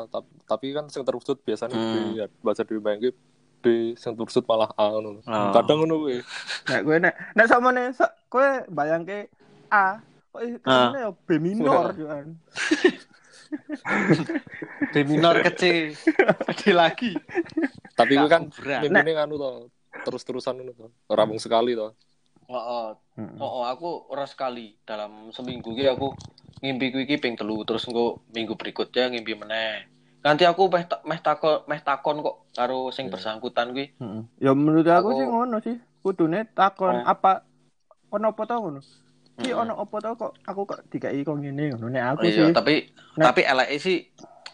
[0.06, 1.90] tap- tapi kan sing terwujud biasanya Hmm.
[1.90, 3.10] Dewi ya, baca Dewi bayangke
[3.58, 3.64] B,
[3.94, 5.18] sing tursut malah A ngono.
[5.20, 5.50] Oh.
[5.50, 6.22] Kadang ngono kuwi.
[6.64, 9.26] Nek kowe nek nek samane so, kowe bayangke
[9.66, 9.98] A,
[10.30, 10.92] kok Ah.
[10.92, 12.26] ini ya B minor yo kan.
[14.90, 15.94] D minor kecil.
[16.44, 17.12] Pede lagi.
[17.92, 19.50] Tapi kuwi kan mimpine nganu to,
[20.02, 20.86] terus-terusan ngono to.
[21.06, 21.94] Ora mung sekali to.
[22.44, 22.86] Oh, oh,
[23.16, 23.40] Heeh.
[23.40, 26.12] oh, oh, aku ora sekali dalam seminggu ki aku
[26.64, 29.85] ngimpi kuwi ki ping telu terus engko minggu berikutnya ngimpi meneh.
[30.24, 33.12] Nanti aku meh ta- meh takon meh takon kok karo sing Hmm.
[33.12, 33.92] bersangkutan kuwi.
[33.92, 34.22] Heeh.
[34.40, 35.77] Ya menurut aku, Aku- sih ngono sih.
[36.00, 37.05] Kudune takon Oh.
[37.05, 37.44] apa
[38.09, 38.81] ono apa to ngono.
[39.37, 41.92] Ki ono apa to kok aku kok dikai kok ngene ngono.
[41.92, 42.55] Nek aku Oh, iya, sih.
[42.55, 42.74] tapi
[43.14, 43.24] Nah.
[43.29, 43.98] tapi LE sih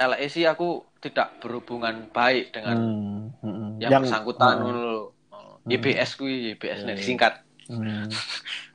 [0.01, 0.69] LE sih aku
[0.99, 3.69] tidak berhubungan baik dengan Hmm, heeh.
[3.81, 4.61] yang, bersangkutan Heeh.
[4.61, 5.03] ngono lho.
[5.31, 5.71] Hmm.
[5.71, 6.99] YBS kuwi, YBS nek Hmm.
[6.99, 7.33] disingkat.
[7.69, 8.11] Hmm.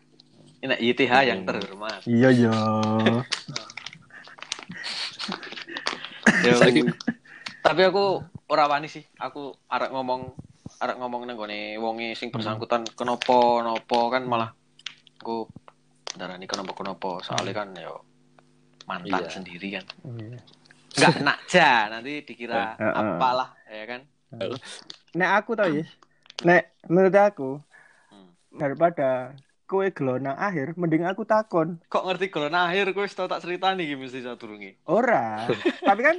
[0.65, 1.47] Ini YTH yang Hmm.
[1.47, 2.01] terhormat.
[2.03, 2.53] Iya ya.
[6.41, 6.89] Ya, Saiki-
[7.61, 9.05] tapi aku ora wani sih.
[9.15, 10.33] Aku arek ngomong
[10.75, 14.51] arek ngomong nang gone wonge sing bersangkutan kenapa nopo kan malah
[15.15, 15.45] aku
[16.11, 18.01] darani kenapa kenapa soalnya kan yo
[18.83, 19.29] mantan Iya.
[19.31, 19.85] sendiri kan.
[20.03, 20.39] Iya.
[20.95, 22.93] Enggak nakja nanti dikira Heeh.
[22.93, 24.01] apalah ya kan.
[25.13, 25.85] Nek aku tau ya.
[26.41, 27.49] Nek menurut aku
[28.09, 28.29] Hmm.
[28.51, 29.33] daripada
[29.65, 31.81] kowe gelo nang akhir mending aku takon.
[31.85, 34.77] Kok ngerti golon akhir kowe wis tau tak ceritani iki mesti sadurunge.
[34.85, 35.49] Ora.
[35.87, 36.17] Tapi kan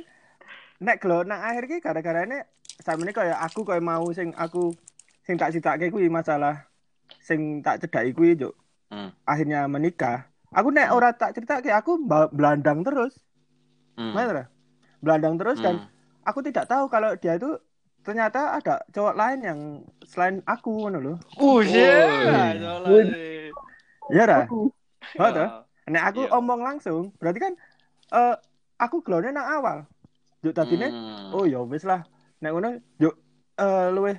[0.79, 2.45] nek gelo nang akhir ki gara-garane
[2.79, 4.75] samene kaya aku kaya mau sing aku
[5.23, 6.67] sing tak citake kuwi masalah
[7.19, 8.55] sing tak cedaki kuwi juk.
[8.87, 9.11] Hmm.
[9.23, 10.27] Akhirnya menikah.
[10.51, 13.15] Aku nek ora tak ceritake aku ba- belandang terus.
[13.95, 14.13] Hmm.
[14.13, 14.45] Mana ora?
[14.99, 15.89] Belandang terus dan Hmm.
[16.23, 17.59] aku tidak tahu kalau dia itu
[18.03, 19.61] ternyata ada cowok lain yang
[20.05, 21.15] selain aku ngono lho.
[21.37, 21.67] Oh, Woi.
[21.67, 22.55] iya.
[24.11, 24.47] Iya?
[24.47, 24.71] Aku.
[25.19, 25.49] Oh, toh?
[25.87, 26.35] Nek aku Iya.
[26.35, 27.53] omong langsung, berarti kan
[28.11, 28.35] eh
[28.77, 29.79] aku glone nang awal.
[30.43, 31.31] Juk dadine Hmm.
[31.35, 32.03] oh ya wis lah.
[32.43, 33.15] Nek ngono juk
[33.57, 34.19] eh luwih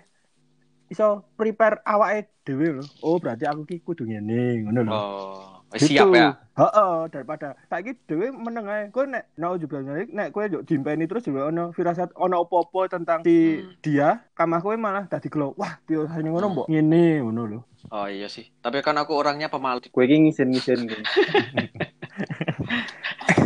[0.88, 2.84] iso prepare awake dhewe lho.
[3.04, 4.93] Oh, berarti aku ki kudu ngene, ngono lho.
[4.95, 6.30] Oh, siap ya.
[6.58, 8.90] Heeh, daripada saiki dhewe meneng ae.
[8.90, 13.22] Kowe nek nek juga nek kowe juk dimpeni terus juga ono firasat ono apa-apa tentang
[13.22, 13.78] si Hmm.
[13.86, 15.54] dia, kamah kowe malah dadi gelo.
[15.54, 16.56] Wah, dia hanya ngono Hmm.
[16.58, 17.60] mbok ngene ngono lho.
[17.94, 18.50] Oh iya sih.
[18.60, 19.86] Tapi kan aku orangnya pemalu.
[19.94, 21.04] Kowe iki ngisin-ngisin gitu.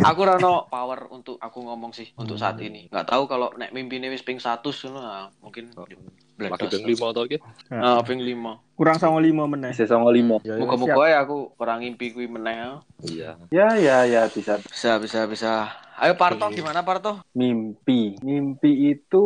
[0.02, 2.66] Aku rano power untuk aku ngomong sih untuk saat Hmm.
[2.66, 2.80] ini.
[2.88, 5.94] Nggak tahu kalau nek mimpine wis ping 100 ngono nah, mungkin Lagi
[6.34, 6.68] bledos.
[6.68, 7.36] ping 5 to iki.
[7.70, 8.58] Ah, ping 5.
[8.74, 9.70] Kurang 95 meneh.
[9.70, 10.40] Bisa songo limo.
[10.42, 12.80] Ya, ya, Muga-muga ya aku orang ngimpi kuwi meneh.
[13.00, 13.36] Iya.
[13.48, 15.50] Ya ya ya bisa Bisa bisa bisa.
[15.94, 17.20] Ayo Parto gimana Parto?
[17.32, 18.16] mimpi.
[18.20, 19.24] Mimpi itu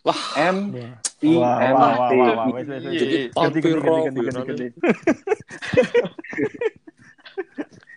[0.00, 0.20] Wah.
[0.38, 0.70] M.
[1.18, 1.76] I M.
[1.76, 2.32] Iya.
[3.32, 4.66] Ganti, ganti, ganti, ganti.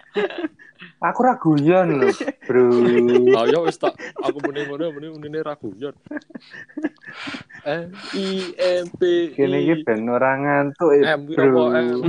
[0.99, 2.11] Aku raguyan loh,
[2.43, 2.83] Bro.
[3.39, 5.95] Ah ya wis tak aku muni ngono muni unine ra guyon.
[7.63, 11.71] M I M P Kene iki ben ora ngantuk, eh, apa Bro.
[11.71, 12.03] M?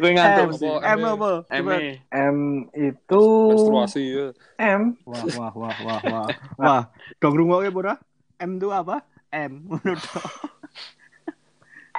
[0.00, 0.72] Gue ngantuk M, sih.
[0.72, 1.30] M apa?
[1.52, 1.64] M.
[1.68, 1.76] Coba.
[2.08, 2.38] M
[2.72, 4.26] itu Menstruasi ya.
[4.56, 6.28] M Wah, wah, wah, wah, wah.
[6.56, 6.82] Wah,
[7.20, 8.00] dong rungokke pura?
[8.40, 9.04] M itu apa?
[9.36, 9.68] M.
[9.68, 10.00] Menurut.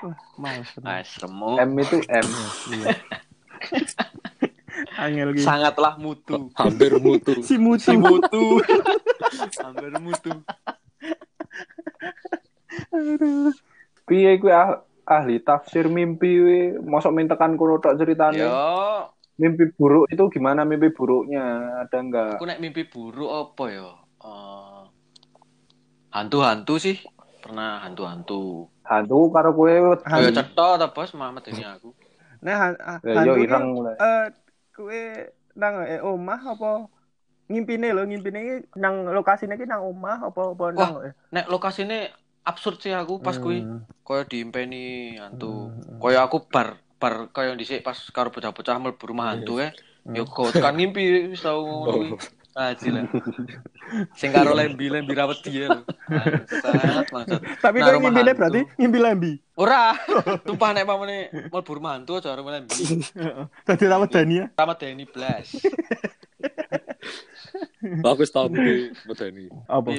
[0.01, 0.73] Wah, males.
[0.81, 1.53] Mas, remu.
[1.61, 2.27] M itu M.
[2.73, 2.97] Iya.
[4.95, 5.43] Angel gitu.
[5.43, 6.49] Sangatlah mutu.
[6.53, 7.33] Hampir mutu.
[7.47, 7.83] Si mutu.
[7.83, 8.61] Si mutu.
[9.63, 10.31] Hampir mutu.
[14.05, 18.41] Piye kuwi ah- ahli tafsir mimpi we mosok mintekan kono tok ceritane.
[18.41, 21.43] Yo, Mimpi buruk itu gimana mimpi buruknya?
[21.83, 22.39] Ada enggak?
[22.39, 23.89] aku nek mimpi buruk apa ya?
[24.23, 24.81] Eh,
[26.09, 26.95] hantu-hantu sih.
[27.43, 28.71] Pernah hantu-hantu.
[28.81, 30.31] Hantu karo kowe Hantu.
[30.31, 31.91] cetok ta bos Muhammad ini aku.
[32.39, 32.71] Nah,
[33.03, 33.95] yo hantu ki, ireng mulai.
[33.99, 34.25] eh
[34.75, 35.01] kowe
[35.55, 36.91] nang eh, omah apa
[37.47, 41.13] ngimpine lho ngimpine nang lokasine iki nang omah apa apa nang eh?
[41.31, 42.11] Nek lokasine
[42.43, 43.63] absurd sih aku pas kuwi.
[43.63, 43.87] Hmm.
[44.03, 45.71] Kaya diimpeni hantu.
[45.71, 45.97] Hmm.
[46.03, 49.71] Kaya aku bar bar kaya dhisik pas karo bocah-bocah mlebu rumah hantu ya.
[50.03, 50.13] Hmm.
[50.13, 52.19] Yo kok tekan ngimpi wis tau ngono
[52.55, 53.03] Aji lah.
[54.19, 55.67] Sing karo lembi-lembi rawet dia.
[57.59, 58.39] Tapi ngimpine hantu.
[58.39, 59.33] berarti ngimpi lembi.
[59.59, 59.91] Ora,
[60.47, 61.17] tumpah nek pamane
[61.51, 62.71] mlebu rumah hantu aja karo lembi.
[62.71, 63.45] Heeh.
[63.67, 64.45] Dadi rawat Dani ya.
[64.55, 65.51] Sama Denny Blas.
[68.15, 69.51] Wis tau muni medeni.
[69.67, 69.91] Apa?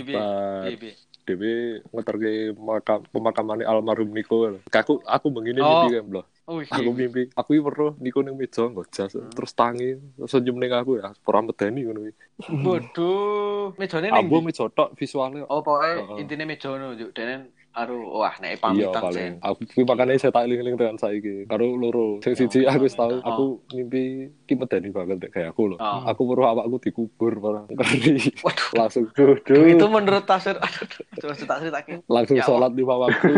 [1.27, 4.57] Dewi ngeterke makam pemakamannya almarhum Niko.
[4.73, 5.85] Aku aku begini Oh.
[5.85, 6.55] mimpi kan, Bro.
[6.55, 6.95] Oh Aku iya.
[6.95, 11.11] mimpi, aku weruh Niko ning meja nggo jas terus tangi terus senyum ning aku ya,
[11.27, 12.15] ora medeni ngono kuwi.
[12.63, 13.75] Bodoh.
[13.75, 15.43] Mejane ning Ambo meja tok visualnya.
[15.51, 16.23] Oh, pokoknya Heeh.
[16.23, 17.11] intine meja ngono, Juk.
[17.19, 19.33] Denen Aduh, wah nek Iya pamitan paling.
[19.37, 19.45] Jen.
[19.45, 21.45] Aku kuwi makane saya tak eling-eling tekan saiki.
[21.45, 22.25] Karo loro.
[22.25, 25.79] Sing siji aku wis tau aku mimpi ki medeni banget kayak aku loh.
[25.79, 26.01] Oh.
[26.09, 27.69] Aku weruh awakku dikubur parah.
[27.69, 28.73] Waduh.
[28.73, 29.37] Langsung duh.
[29.45, 30.89] Itu menurut tafsir aduh,
[31.21, 31.95] coba tak ceritake.
[32.09, 33.29] langsung Ya sholat lima waktu.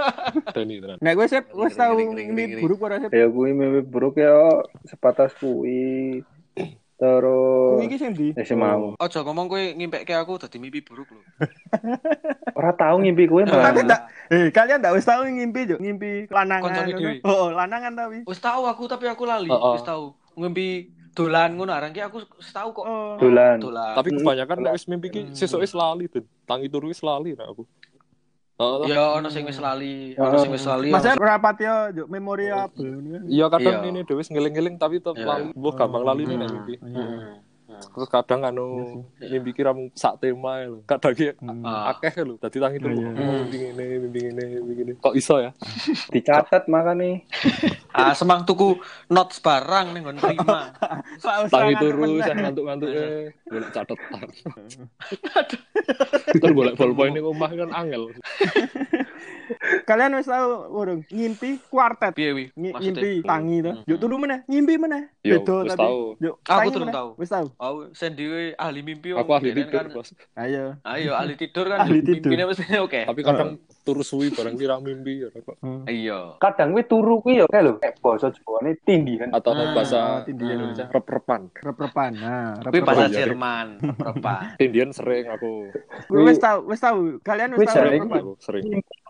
[0.56, 0.96] Deni tenan.
[1.04, 3.12] Nek gue sip Ngeri, wis tau mimpi buruk ora sip.
[3.12, 6.24] Ya kuwi mimpi buruk ya sebatas kuwi.
[6.94, 8.38] Terus Kuwi iki sing ndi?
[8.38, 8.94] ya sih mau.
[8.94, 11.20] Ojo ngomong kowe ngimpekke aku dadi mimpi buruk lho.
[12.58, 13.82] Ora tahu ngimpi Tapi malah.
[13.82, 16.86] ndak eh kalian ndak wis tau ngimpi juk, ngimpi lanangan.
[17.26, 18.22] Oh, oh, lanangan tapi.
[18.30, 19.74] Wis tahu aku tapi aku lali, Oh, oh.
[19.74, 20.14] wis tahu.
[20.38, 22.22] Ngimpi dolan ngono arang ki aku
[22.54, 22.84] tahu kok.
[22.86, 23.18] Oh.
[23.18, 23.58] Dolan.
[23.98, 26.06] Tapi kebanyakan nek wis mimpi ki sesuk wis lali.
[26.46, 27.66] Tangi turu wis lali nek aku.
[28.54, 28.86] Heeh.
[28.86, 30.86] Ya ono sing wis lali, ono sing wis lali.
[30.88, 33.22] Maksudnya ono- rapat yo juk memoriable kan.
[33.26, 33.90] Iya kadang Iya.
[33.90, 35.26] ini dhewe wis ngeling-ngeling tapi tetep Iya.
[35.26, 35.50] lali.
[35.74, 36.56] Gampang lali nih nek Hmm.
[36.56, 36.74] mimpi.
[37.74, 37.90] Hmm.
[37.94, 38.66] Terus kadang anu
[39.18, 40.82] mimpi kira sak tema lho.
[40.84, 41.62] Kadang ki Hmm.
[41.62, 41.90] Ah.
[41.90, 42.38] akeh lho.
[42.38, 42.94] Dadi tangi turu.
[42.94, 43.08] Iya.
[43.10, 44.92] Oh, Mimpi ngene, mimpi ngene, mimpi ngene.
[44.98, 45.50] Kok iso ya?
[46.14, 47.10] Dicatat makane.
[47.94, 48.74] Ah, semang tuku
[49.06, 50.66] notes barang ning nggon prima.
[51.14, 52.26] Sak Tangi turu, meneh.
[52.26, 54.26] saya ngantuk-ngantuk eh golek catetan.
[56.34, 58.10] Terus golek ballpoint ning omah kan angel.
[59.84, 62.18] Kalian wis tau urung ngimpi kuartet.
[62.18, 62.44] Piye wi?
[62.56, 63.70] Ngimpi tangi to.
[63.70, 63.86] Hmm.
[63.86, 65.02] Yuk turu meneh, ngimpi meneh.
[65.22, 65.86] Yo, Beda tapi.
[66.42, 67.08] Aku turun tau.
[67.14, 67.46] Wis tau.
[67.64, 69.08] Aku sendi we ahli mimpi.
[69.10, 70.12] Aku ahli tidur, kan- Bos.
[70.34, 70.76] Ayo.
[70.84, 71.80] Ayo ahli tidur kan.
[71.84, 72.28] Ahli tidur.
[72.28, 73.00] Mimpine mesti oke.
[73.04, 73.50] Tapi kadang
[73.80, 75.56] turu suwi bareng kira mimpi ya kok.
[75.86, 76.36] Iya.
[76.36, 79.28] Kadang kuwi turu kuwi ya kayak lho, kayak basa Jawane tindihan.
[79.30, 79.72] Atau Hmm.
[79.72, 80.56] bahasa tindihan.
[80.58, 81.40] Indonesia rep-repan.
[81.54, 82.10] Rep-repan.
[82.14, 83.66] Nah, Kuwi bahasa Iya, Jerman,
[83.98, 84.34] apa?
[84.56, 85.72] Tindian sering aku.
[86.10, 86.96] Wis tau, wis tau.
[87.20, 88.22] Kalian wis tau rep-repan.
[88.38, 88.64] Sering.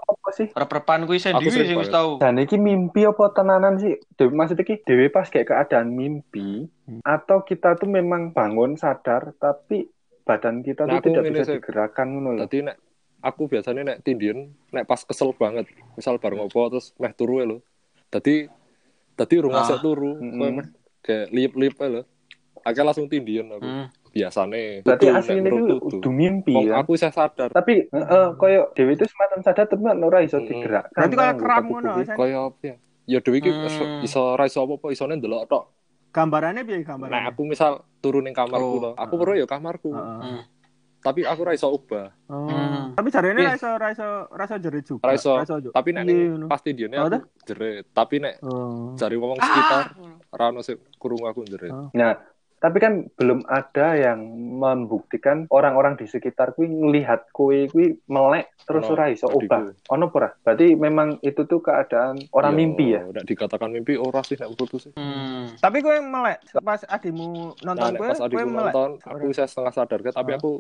[0.05, 0.49] Apa sih?
[0.49, 2.17] Rep-repan kuwi Aku sering sing wis tau.
[2.17, 3.97] Dan iki mimpi apa tenanan sih?
[4.15, 6.69] Dewi maksudnya ki Dewi pas kayak keadaan mimpi
[7.01, 9.89] atau kita tuh memang bangun sadar tapi
[10.23, 11.55] badan kita Nah, tuh aku tidak bisa sih.
[11.55, 12.41] digerakkan ngono lho.
[12.43, 12.77] Tadi nek
[13.21, 14.39] aku biasanya nek tindian
[14.71, 15.65] nek pas kesel banget.
[15.95, 17.59] Misal bareng opo terus meh turu lho.
[18.09, 18.45] Tadi
[19.15, 19.65] tadi urung Ah.
[19.77, 20.17] turu.
[20.17, 20.69] Meh
[21.01, 22.03] kayak liep-liep ae lho.
[22.61, 23.61] Akeh langsung tindian aku.
[23.61, 23.87] Hmm.
[24.15, 24.63] Biasane.
[24.81, 25.99] Berarti nek menurutku tuh.
[25.99, 26.79] udah mimpi ya.
[26.79, 27.51] aku saya sadar.
[27.51, 30.49] Tapi heeh koyo Dewi itu semacam sadar tapi ora iso Mm-mm.
[30.49, 30.95] digerakkan.
[30.95, 31.93] Berarti kalau Nang kram ngono.
[31.99, 32.77] Kaya apa ya?
[33.05, 33.67] Ya dhewe iki Hmm.
[33.67, 35.65] iso- iso ra iso apa-apa, isone ndelok tok.
[36.09, 37.27] Gambarannya piye Nek gambarannya?
[37.29, 38.95] aku misal turu ning kamarku Oh.
[38.95, 39.91] Aku perlu ya kamarku.
[39.91, 40.19] Heeh.
[40.23, 40.43] Hmm.
[41.03, 42.07] Tapi aku ra iso ubah.
[42.27, 42.47] Oh.
[42.47, 42.95] Hmm.
[42.95, 43.51] Tapi jarene Iya.
[43.51, 45.05] ra iso ra iso ra iso jerit juga.
[45.05, 45.37] Ra iso.
[45.37, 45.69] juk.
[45.69, 46.07] Tapi nek
[46.47, 47.85] pasti diene Oh, aku jerit.
[47.91, 48.95] Tapi nek Oh.
[48.95, 49.43] jari wong Ah!
[49.43, 49.85] sekitar
[50.31, 51.69] ra ono sing kurung aku jerit.
[51.69, 51.91] Oh.
[51.93, 52.15] Nah,
[52.65, 54.25] tapi kan belum ada yang
[54.57, 59.53] membuktikan orang-orang di sekitar kuwi ngelihat kue kuwi melek terus ora iso kuwi.
[59.93, 60.31] Ono apa ora?
[60.33, 63.05] Berarti memang itu tuh keadaan orang Yo, mimpi ya.
[63.05, 64.97] Nek dikatakan mimpi ora sih nek menurutku sih.
[64.97, 65.53] Hmm.
[65.61, 68.73] Tapi kowe melek pas adimu Nah, nonton nek kowe, pas adikku melek.
[68.73, 70.39] nonton, aku saya setengah sadar kan, tapi Ah.
[70.41, 70.53] aku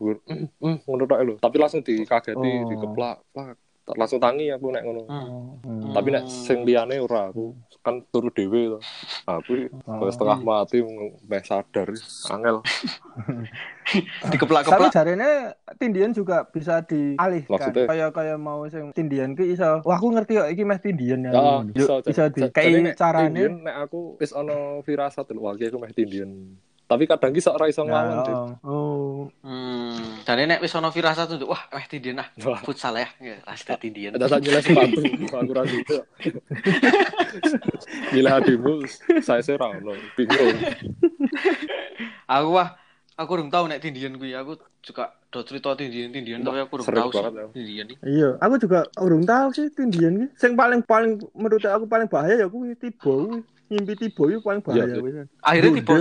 [0.00, 1.34] dhuwur, mm, mm, ngono tok lho.
[1.36, 2.68] Tapi langsung dikageti, Oh.
[2.72, 3.56] dikeplak, plak.
[3.94, 5.02] Langsung tangi aku nek ngono.
[5.06, 5.90] Hmm.
[5.90, 8.78] Tapi nek sing liyane ora aku kan turu dhewe to.
[9.24, 10.04] Aku Oh.
[10.04, 10.10] oh.
[10.12, 10.84] setengah mati
[11.24, 11.88] meh sadar
[12.28, 12.60] angel.
[13.90, 14.92] Tapi Dikeplak-keplak.
[14.94, 15.30] jarene
[15.74, 17.50] tindian juga bisa dialihkan.
[17.50, 17.90] Maksudnya?
[17.90, 19.82] Kayak kayak mau sing tindian ki iso.
[19.82, 21.32] Wah, aku ngerti kok iki meh tindian ya.
[21.34, 21.42] Ya,
[21.74, 23.50] Yuk, bisa iso di kayak carane.
[23.66, 26.30] nek aku wis ono firasat lho, wah iki aku meh tindian.
[26.86, 28.14] Tapi kadang ki sok ora iso nglawan.
[28.22, 29.26] Nah, oh.
[29.42, 30.19] Hmm.
[30.30, 32.28] Jadi nek wis ono firasat untuk wah meh tindian ah.
[32.46, 32.62] Wah.
[32.62, 33.08] Futsal ya.
[33.18, 34.14] Ya, ras tindian.
[34.14, 35.94] Ada tak nyeles sepatu, aku ra gitu.
[38.14, 38.86] Gila hatimu,
[39.26, 40.54] saya ra ono, bingung.
[42.30, 42.78] Aku wah
[43.18, 44.38] aku urung tahu nek tindian kuwi.
[44.38, 44.54] Aku
[44.86, 47.44] juga do cerita tindian-tindian tapi aku Sering tahu sih ya.
[47.50, 47.86] tindian.
[48.06, 50.26] Iya, aku juga urung tahu sih tindian ki.
[50.38, 53.42] Sing paling paling menurut aku paling bahaya ya kuwi tiba kuwi.
[53.70, 55.26] Ngimpi tiba itu paling bahaya Iya.
[55.42, 55.94] Akhirnya tiba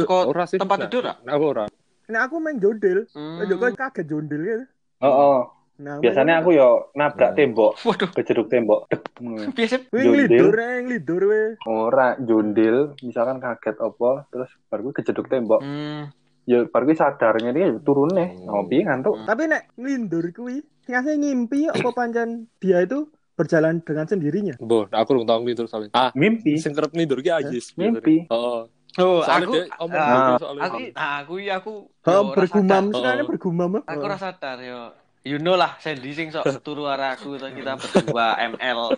[0.45, 0.57] sih.
[0.61, 1.17] tempat tidur ah?
[1.25, 1.65] Aku ora.
[2.09, 3.05] Nah, aku main jodel.
[3.13, 3.37] Hmm.
[3.77, 4.65] Kaget jondel gitu.
[4.99, 5.39] Oh, oh.
[5.79, 7.37] Nah, biasanya aku yo nabrak Hmm.
[7.39, 8.91] tembok, Waduh, kejeduk tembok.
[8.91, 8.99] Dek.
[9.15, 9.47] Hmm.
[9.55, 10.11] biasa Wih, Jondel.
[10.27, 11.49] ngelidur, eh, ngelidur, weh.
[11.63, 15.63] Ora jondil, misalkan kaget apa, terus baru gue kejeduk tembok.
[15.63, 16.11] hmm.
[16.43, 18.43] Ya baru sadarnya dia turun nih, Hmm.
[18.49, 19.23] ngopi ngantuk.
[19.23, 24.59] Tapi nek ngelindur kuwi, ngasih ngimpi apa pancen dia itu berjalan dengan sendirinya.
[24.59, 25.95] Boh, aku urung tau ngintur soalnya.
[25.95, 27.71] Ah, Mimpi, sing kerep ngindur ki Ayis.
[27.77, 28.27] mimpi.
[28.27, 28.27] Heeh.
[28.27, 30.61] Oh, Soalnya aku omong ah, gitu soalnya.
[30.63, 33.27] aku nah, aku aku Ha, yo ora bergumam, Oh.
[33.27, 33.69] bergumam.
[33.77, 33.83] ah.
[33.87, 34.81] Aku ora sadar yo.
[35.19, 38.95] You know lah, Sandy sing sok turu arah aku kita berdua ML.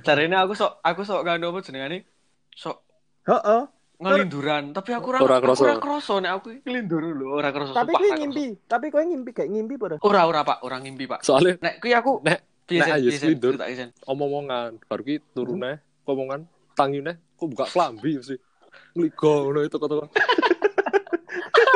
[0.00, 1.98] Caranya aku sok aku sok gak apa jenengane
[2.50, 2.82] sok
[3.24, 3.62] Heeh.
[3.98, 5.62] ngelinduran, tapi aku ora Ora aku kroso.
[5.64, 8.18] ora kroso nek aku ngelindur lho, ora kroso Tapi kuwi kroso.
[8.22, 9.98] ngimpi, tapi kowe ngimpi kayak ngimpi pada.
[10.00, 11.20] Ora ora Pak, ora ngimpi Pak.
[11.20, 12.94] Soalnya Nek kuwi aku Nek- piye nek Sen?
[12.94, 13.28] Ayus Piye, Sen?
[13.28, 13.52] lindur.
[13.54, 13.90] Ceritake, Sen.
[14.02, 15.72] omong-omongan, baru ki turune
[16.04, 16.40] omongan
[16.72, 18.38] tangine kok buka klambi sih.
[18.98, 19.94] Ngligo ngono itu kata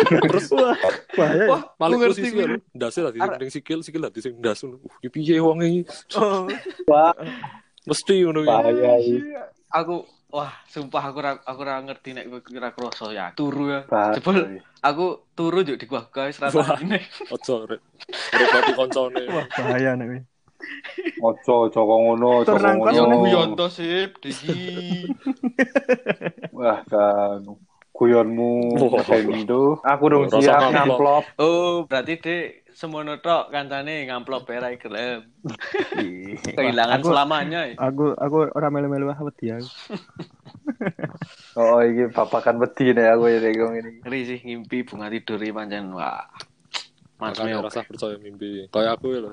[0.03, 0.75] Terus Wah,
[1.15, 1.47] bahaya.
[1.47, 1.47] ya.
[1.49, 2.59] Wah, aku ngerti ya lu.
[2.75, 4.83] Ndase tadi ning sikil, sikil tadi sing ndas ngono.
[4.83, 5.81] Uh, iki piye wong iki?
[6.19, 6.51] Oh,
[6.91, 7.15] Wah,
[7.87, 9.23] Mesti ngono bahaya iki.
[9.73, 13.31] Aku wah, sumpah aku ra, aku ra ngerti nek kowe kira kroso ya.
[13.33, 13.81] Turu ya.
[14.19, 16.77] Jebul aku turu juk di gua guys rata Wah.
[16.83, 16.99] ini.
[17.31, 17.81] Ojo rek.
[18.35, 19.23] Rebati koncone.
[19.31, 20.27] wah bahaya nih.
[21.23, 22.79] Ojo, ojo kok ngono, ojo kok kono.
[22.83, 23.17] ngono.
[23.23, 24.59] guyon to sip, Diki.
[26.59, 27.43] Wah, kan
[27.93, 28.75] guyonmu.
[28.83, 29.79] Nintendo.
[29.87, 31.25] Aku dong siap ngamplop.
[31.39, 32.43] Oh, berarti Dek
[32.75, 35.29] semono tok kancane ngamplop berai gelem.
[36.59, 37.61] Kehilangan Aku- selamanya.
[37.71, 37.77] ya.
[37.79, 39.69] Aku aku ora melu-melu ah wedi aku.
[41.53, 43.93] Oh, iki babakan wedi nek aku ini kong ini.
[44.01, 46.25] Ngeri sih ngimpi bunga tidur pancen wah.
[47.23, 48.66] Makanya rasa percaya mimpi.
[48.66, 49.31] Kayak aku ya lho.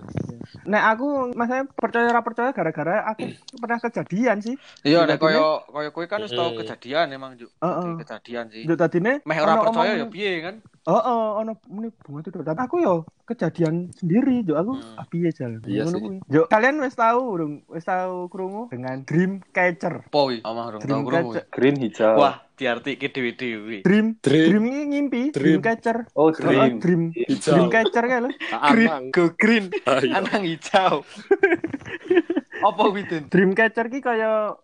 [0.69, 4.55] Nek aku masanya percaya ora percaya gara-gara aku pernah kejadian sih.
[4.85, 7.49] Iya, nek koyo koyo kowe kan wis tau kejadian emang juk.
[7.65, 7.97] Heeh.
[8.05, 8.63] Kejadian sih.
[8.69, 10.61] Yo tadine Meh ora percaya ya piye kan?
[10.89, 12.41] Heeh, ono muni bunga tidur.
[12.41, 14.97] Tapi aku yo kejadian sendiri, yo aku Hmm.
[14.97, 15.61] ah piye jal.
[15.61, 16.01] Iya sih.
[16.25, 20.01] Yo kalian wis tahu urung wis tahu krungu dengan dream catcher.
[20.09, 21.37] Po iki, omah tau Dream krungu.
[21.37, 21.45] catcher.
[21.53, 22.15] Green hijau.
[22.17, 23.85] Wah, diartike dhewe-dhewe.
[23.85, 24.47] Dream Dream.
[24.49, 25.59] dream ini ngimpi, dream, Dream.
[25.61, 25.97] catcher.
[26.17, 26.73] Oh, Heeh, dream.
[26.81, 27.53] dream Hijau.
[27.53, 28.29] dream catcher kae lho.
[28.73, 29.05] Green, Anang.
[29.13, 30.11] go green, Ayo.
[30.11, 30.95] anang hijau.
[32.59, 33.23] Apa Din?
[33.31, 34.57] Dream catcher ki kaya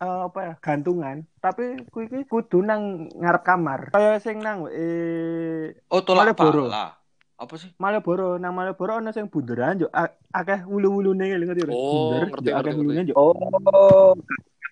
[0.00, 5.76] eh, apa ya gantungan tapi kuwi ki kudu nang ngarep kamar kaya sing nang eh
[5.92, 6.96] Oh, tolak bala.
[7.40, 7.72] Apa sih?
[7.80, 9.88] Malioboro nang Malioboro ana sing bunderan yo
[10.32, 11.72] akeh wulu-wulune ngerti lho.
[11.72, 14.12] Oh, Bunder, ngerti, yo akeh ngerti, wulunya yo Oh,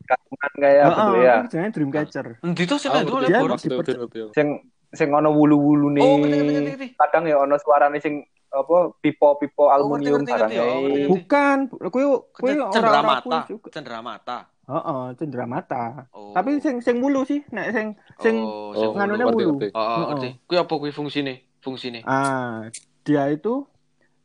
[0.09, 1.37] gantungan kayak Heeh, bentuk ya.
[1.41, 3.55] itu jenenge dream catcher Endi to sing nang ngerti, Malioboro?
[3.57, 4.19] ngerti, ngerti, ngerti.
[4.37, 4.47] Sing
[4.93, 6.01] sing ono wulu-wulune.
[6.01, 6.71] Oh, ngerti ngerti ngerti.
[6.73, 6.89] ngerti.
[7.01, 8.15] Kadang ya ono suarane sing
[8.49, 10.93] apa pipo-pipo aluminium ngerti, barang ngerti, oh, kae.
[10.93, 11.09] ngerti.
[11.09, 11.57] bukan
[11.93, 12.05] kuwi
[12.37, 13.41] kuwi ora Cendera ora mata,
[13.73, 14.39] cendera mata.
[14.69, 16.37] Heeh cendera mata Oh.
[16.37, 17.87] tapi sing sing wulu sih nek sing
[18.21, 19.51] sing oh, Oh, sing nganune ngerti, wulu.
[19.57, 19.69] ngerti.
[19.73, 20.07] Oh, oh, Heeh.
[20.13, 20.29] ngerti.
[20.45, 21.35] Kuwi apa kuwi fungsine?
[21.59, 22.01] Fungsine.
[22.05, 22.69] ah
[23.03, 23.65] dia itu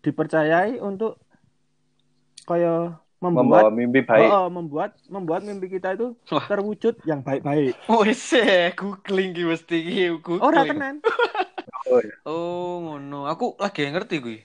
[0.04, 1.16] dipercayai untuk
[2.44, 4.28] kaya Membawa membuat mimpi baik.
[4.28, 7.72] Oh, oh, membuat membuat mimpi kita itu terwujud yang baik-baik.
[8.04, 10.44] Wes eh, googling ki mesti ki googling.
[10.44, 10.96] Ora tenan.
[11.84, 12.16] Oh, ya.
[12.24, 13.28] Oh, ngono.
[13.28, 14.40] Aku lagi ngerti kuwi.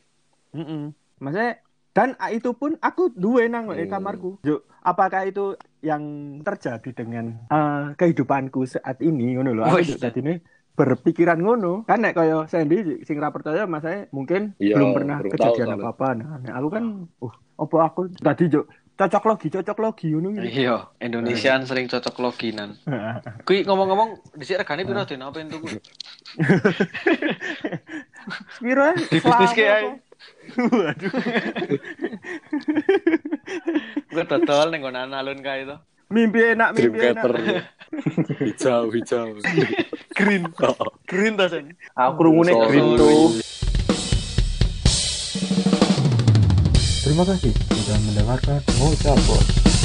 [0.54, 0.90] Heeh.
[1.18, 3.94] Maksudnya dan ah, itu pun aku duwe nang eh, Hmm.
[3.94, 4.38] kamarku.
[4.42, 5.52] Yo, apakah itu
[5.84, 6.02] yang
[6.40, 9.62] terjadi dengan eh, kehidupanku saat ini ngono lho.
[9.68, 10.40] Aku yo dadine
[10.72, 11.84] berpikiran ngono.
[11.84, 15.66] Kan nek kaya Sandy sing ra percaya masanya mungkin Iya, belum pernah belum tahu kejadian
[15.68, 15.84] soalnya.
[15.84, 16.08] apa-apa.
[16.16, 16.84] Nah, nek aku kan
[17.20, 18.62] uh apa aku tadi yo
[18.98, 20.46] cocok logi cocok logi ngono gitu.
[20.46, 22.74] Iya, Indonesian sering cocok loginan.
[23.46, 25.78] Kuwi ngomong-ngomong dhisik regane piro Den apa entuk kuwi?
[28.62, 28.94] Piro ya?
[30.56, 31.12] Waduh.
[34.10, 35.76] Gue dodol ning nggon alun kae to.
[36.08, 37.24] Mimpi enak, mimpi enak.
[38.40, 39.36] hijau, hijau.
[40.16, 40.48] Green.
[40.64, 41.76] Oh, Green ta Sen.
[41.92, 42.68] Aku rungune Sorry.
[42.72, 43.28] green tuh.
[47.04, 49.77] Terima kasih sudah mendengarkan Ngocapot.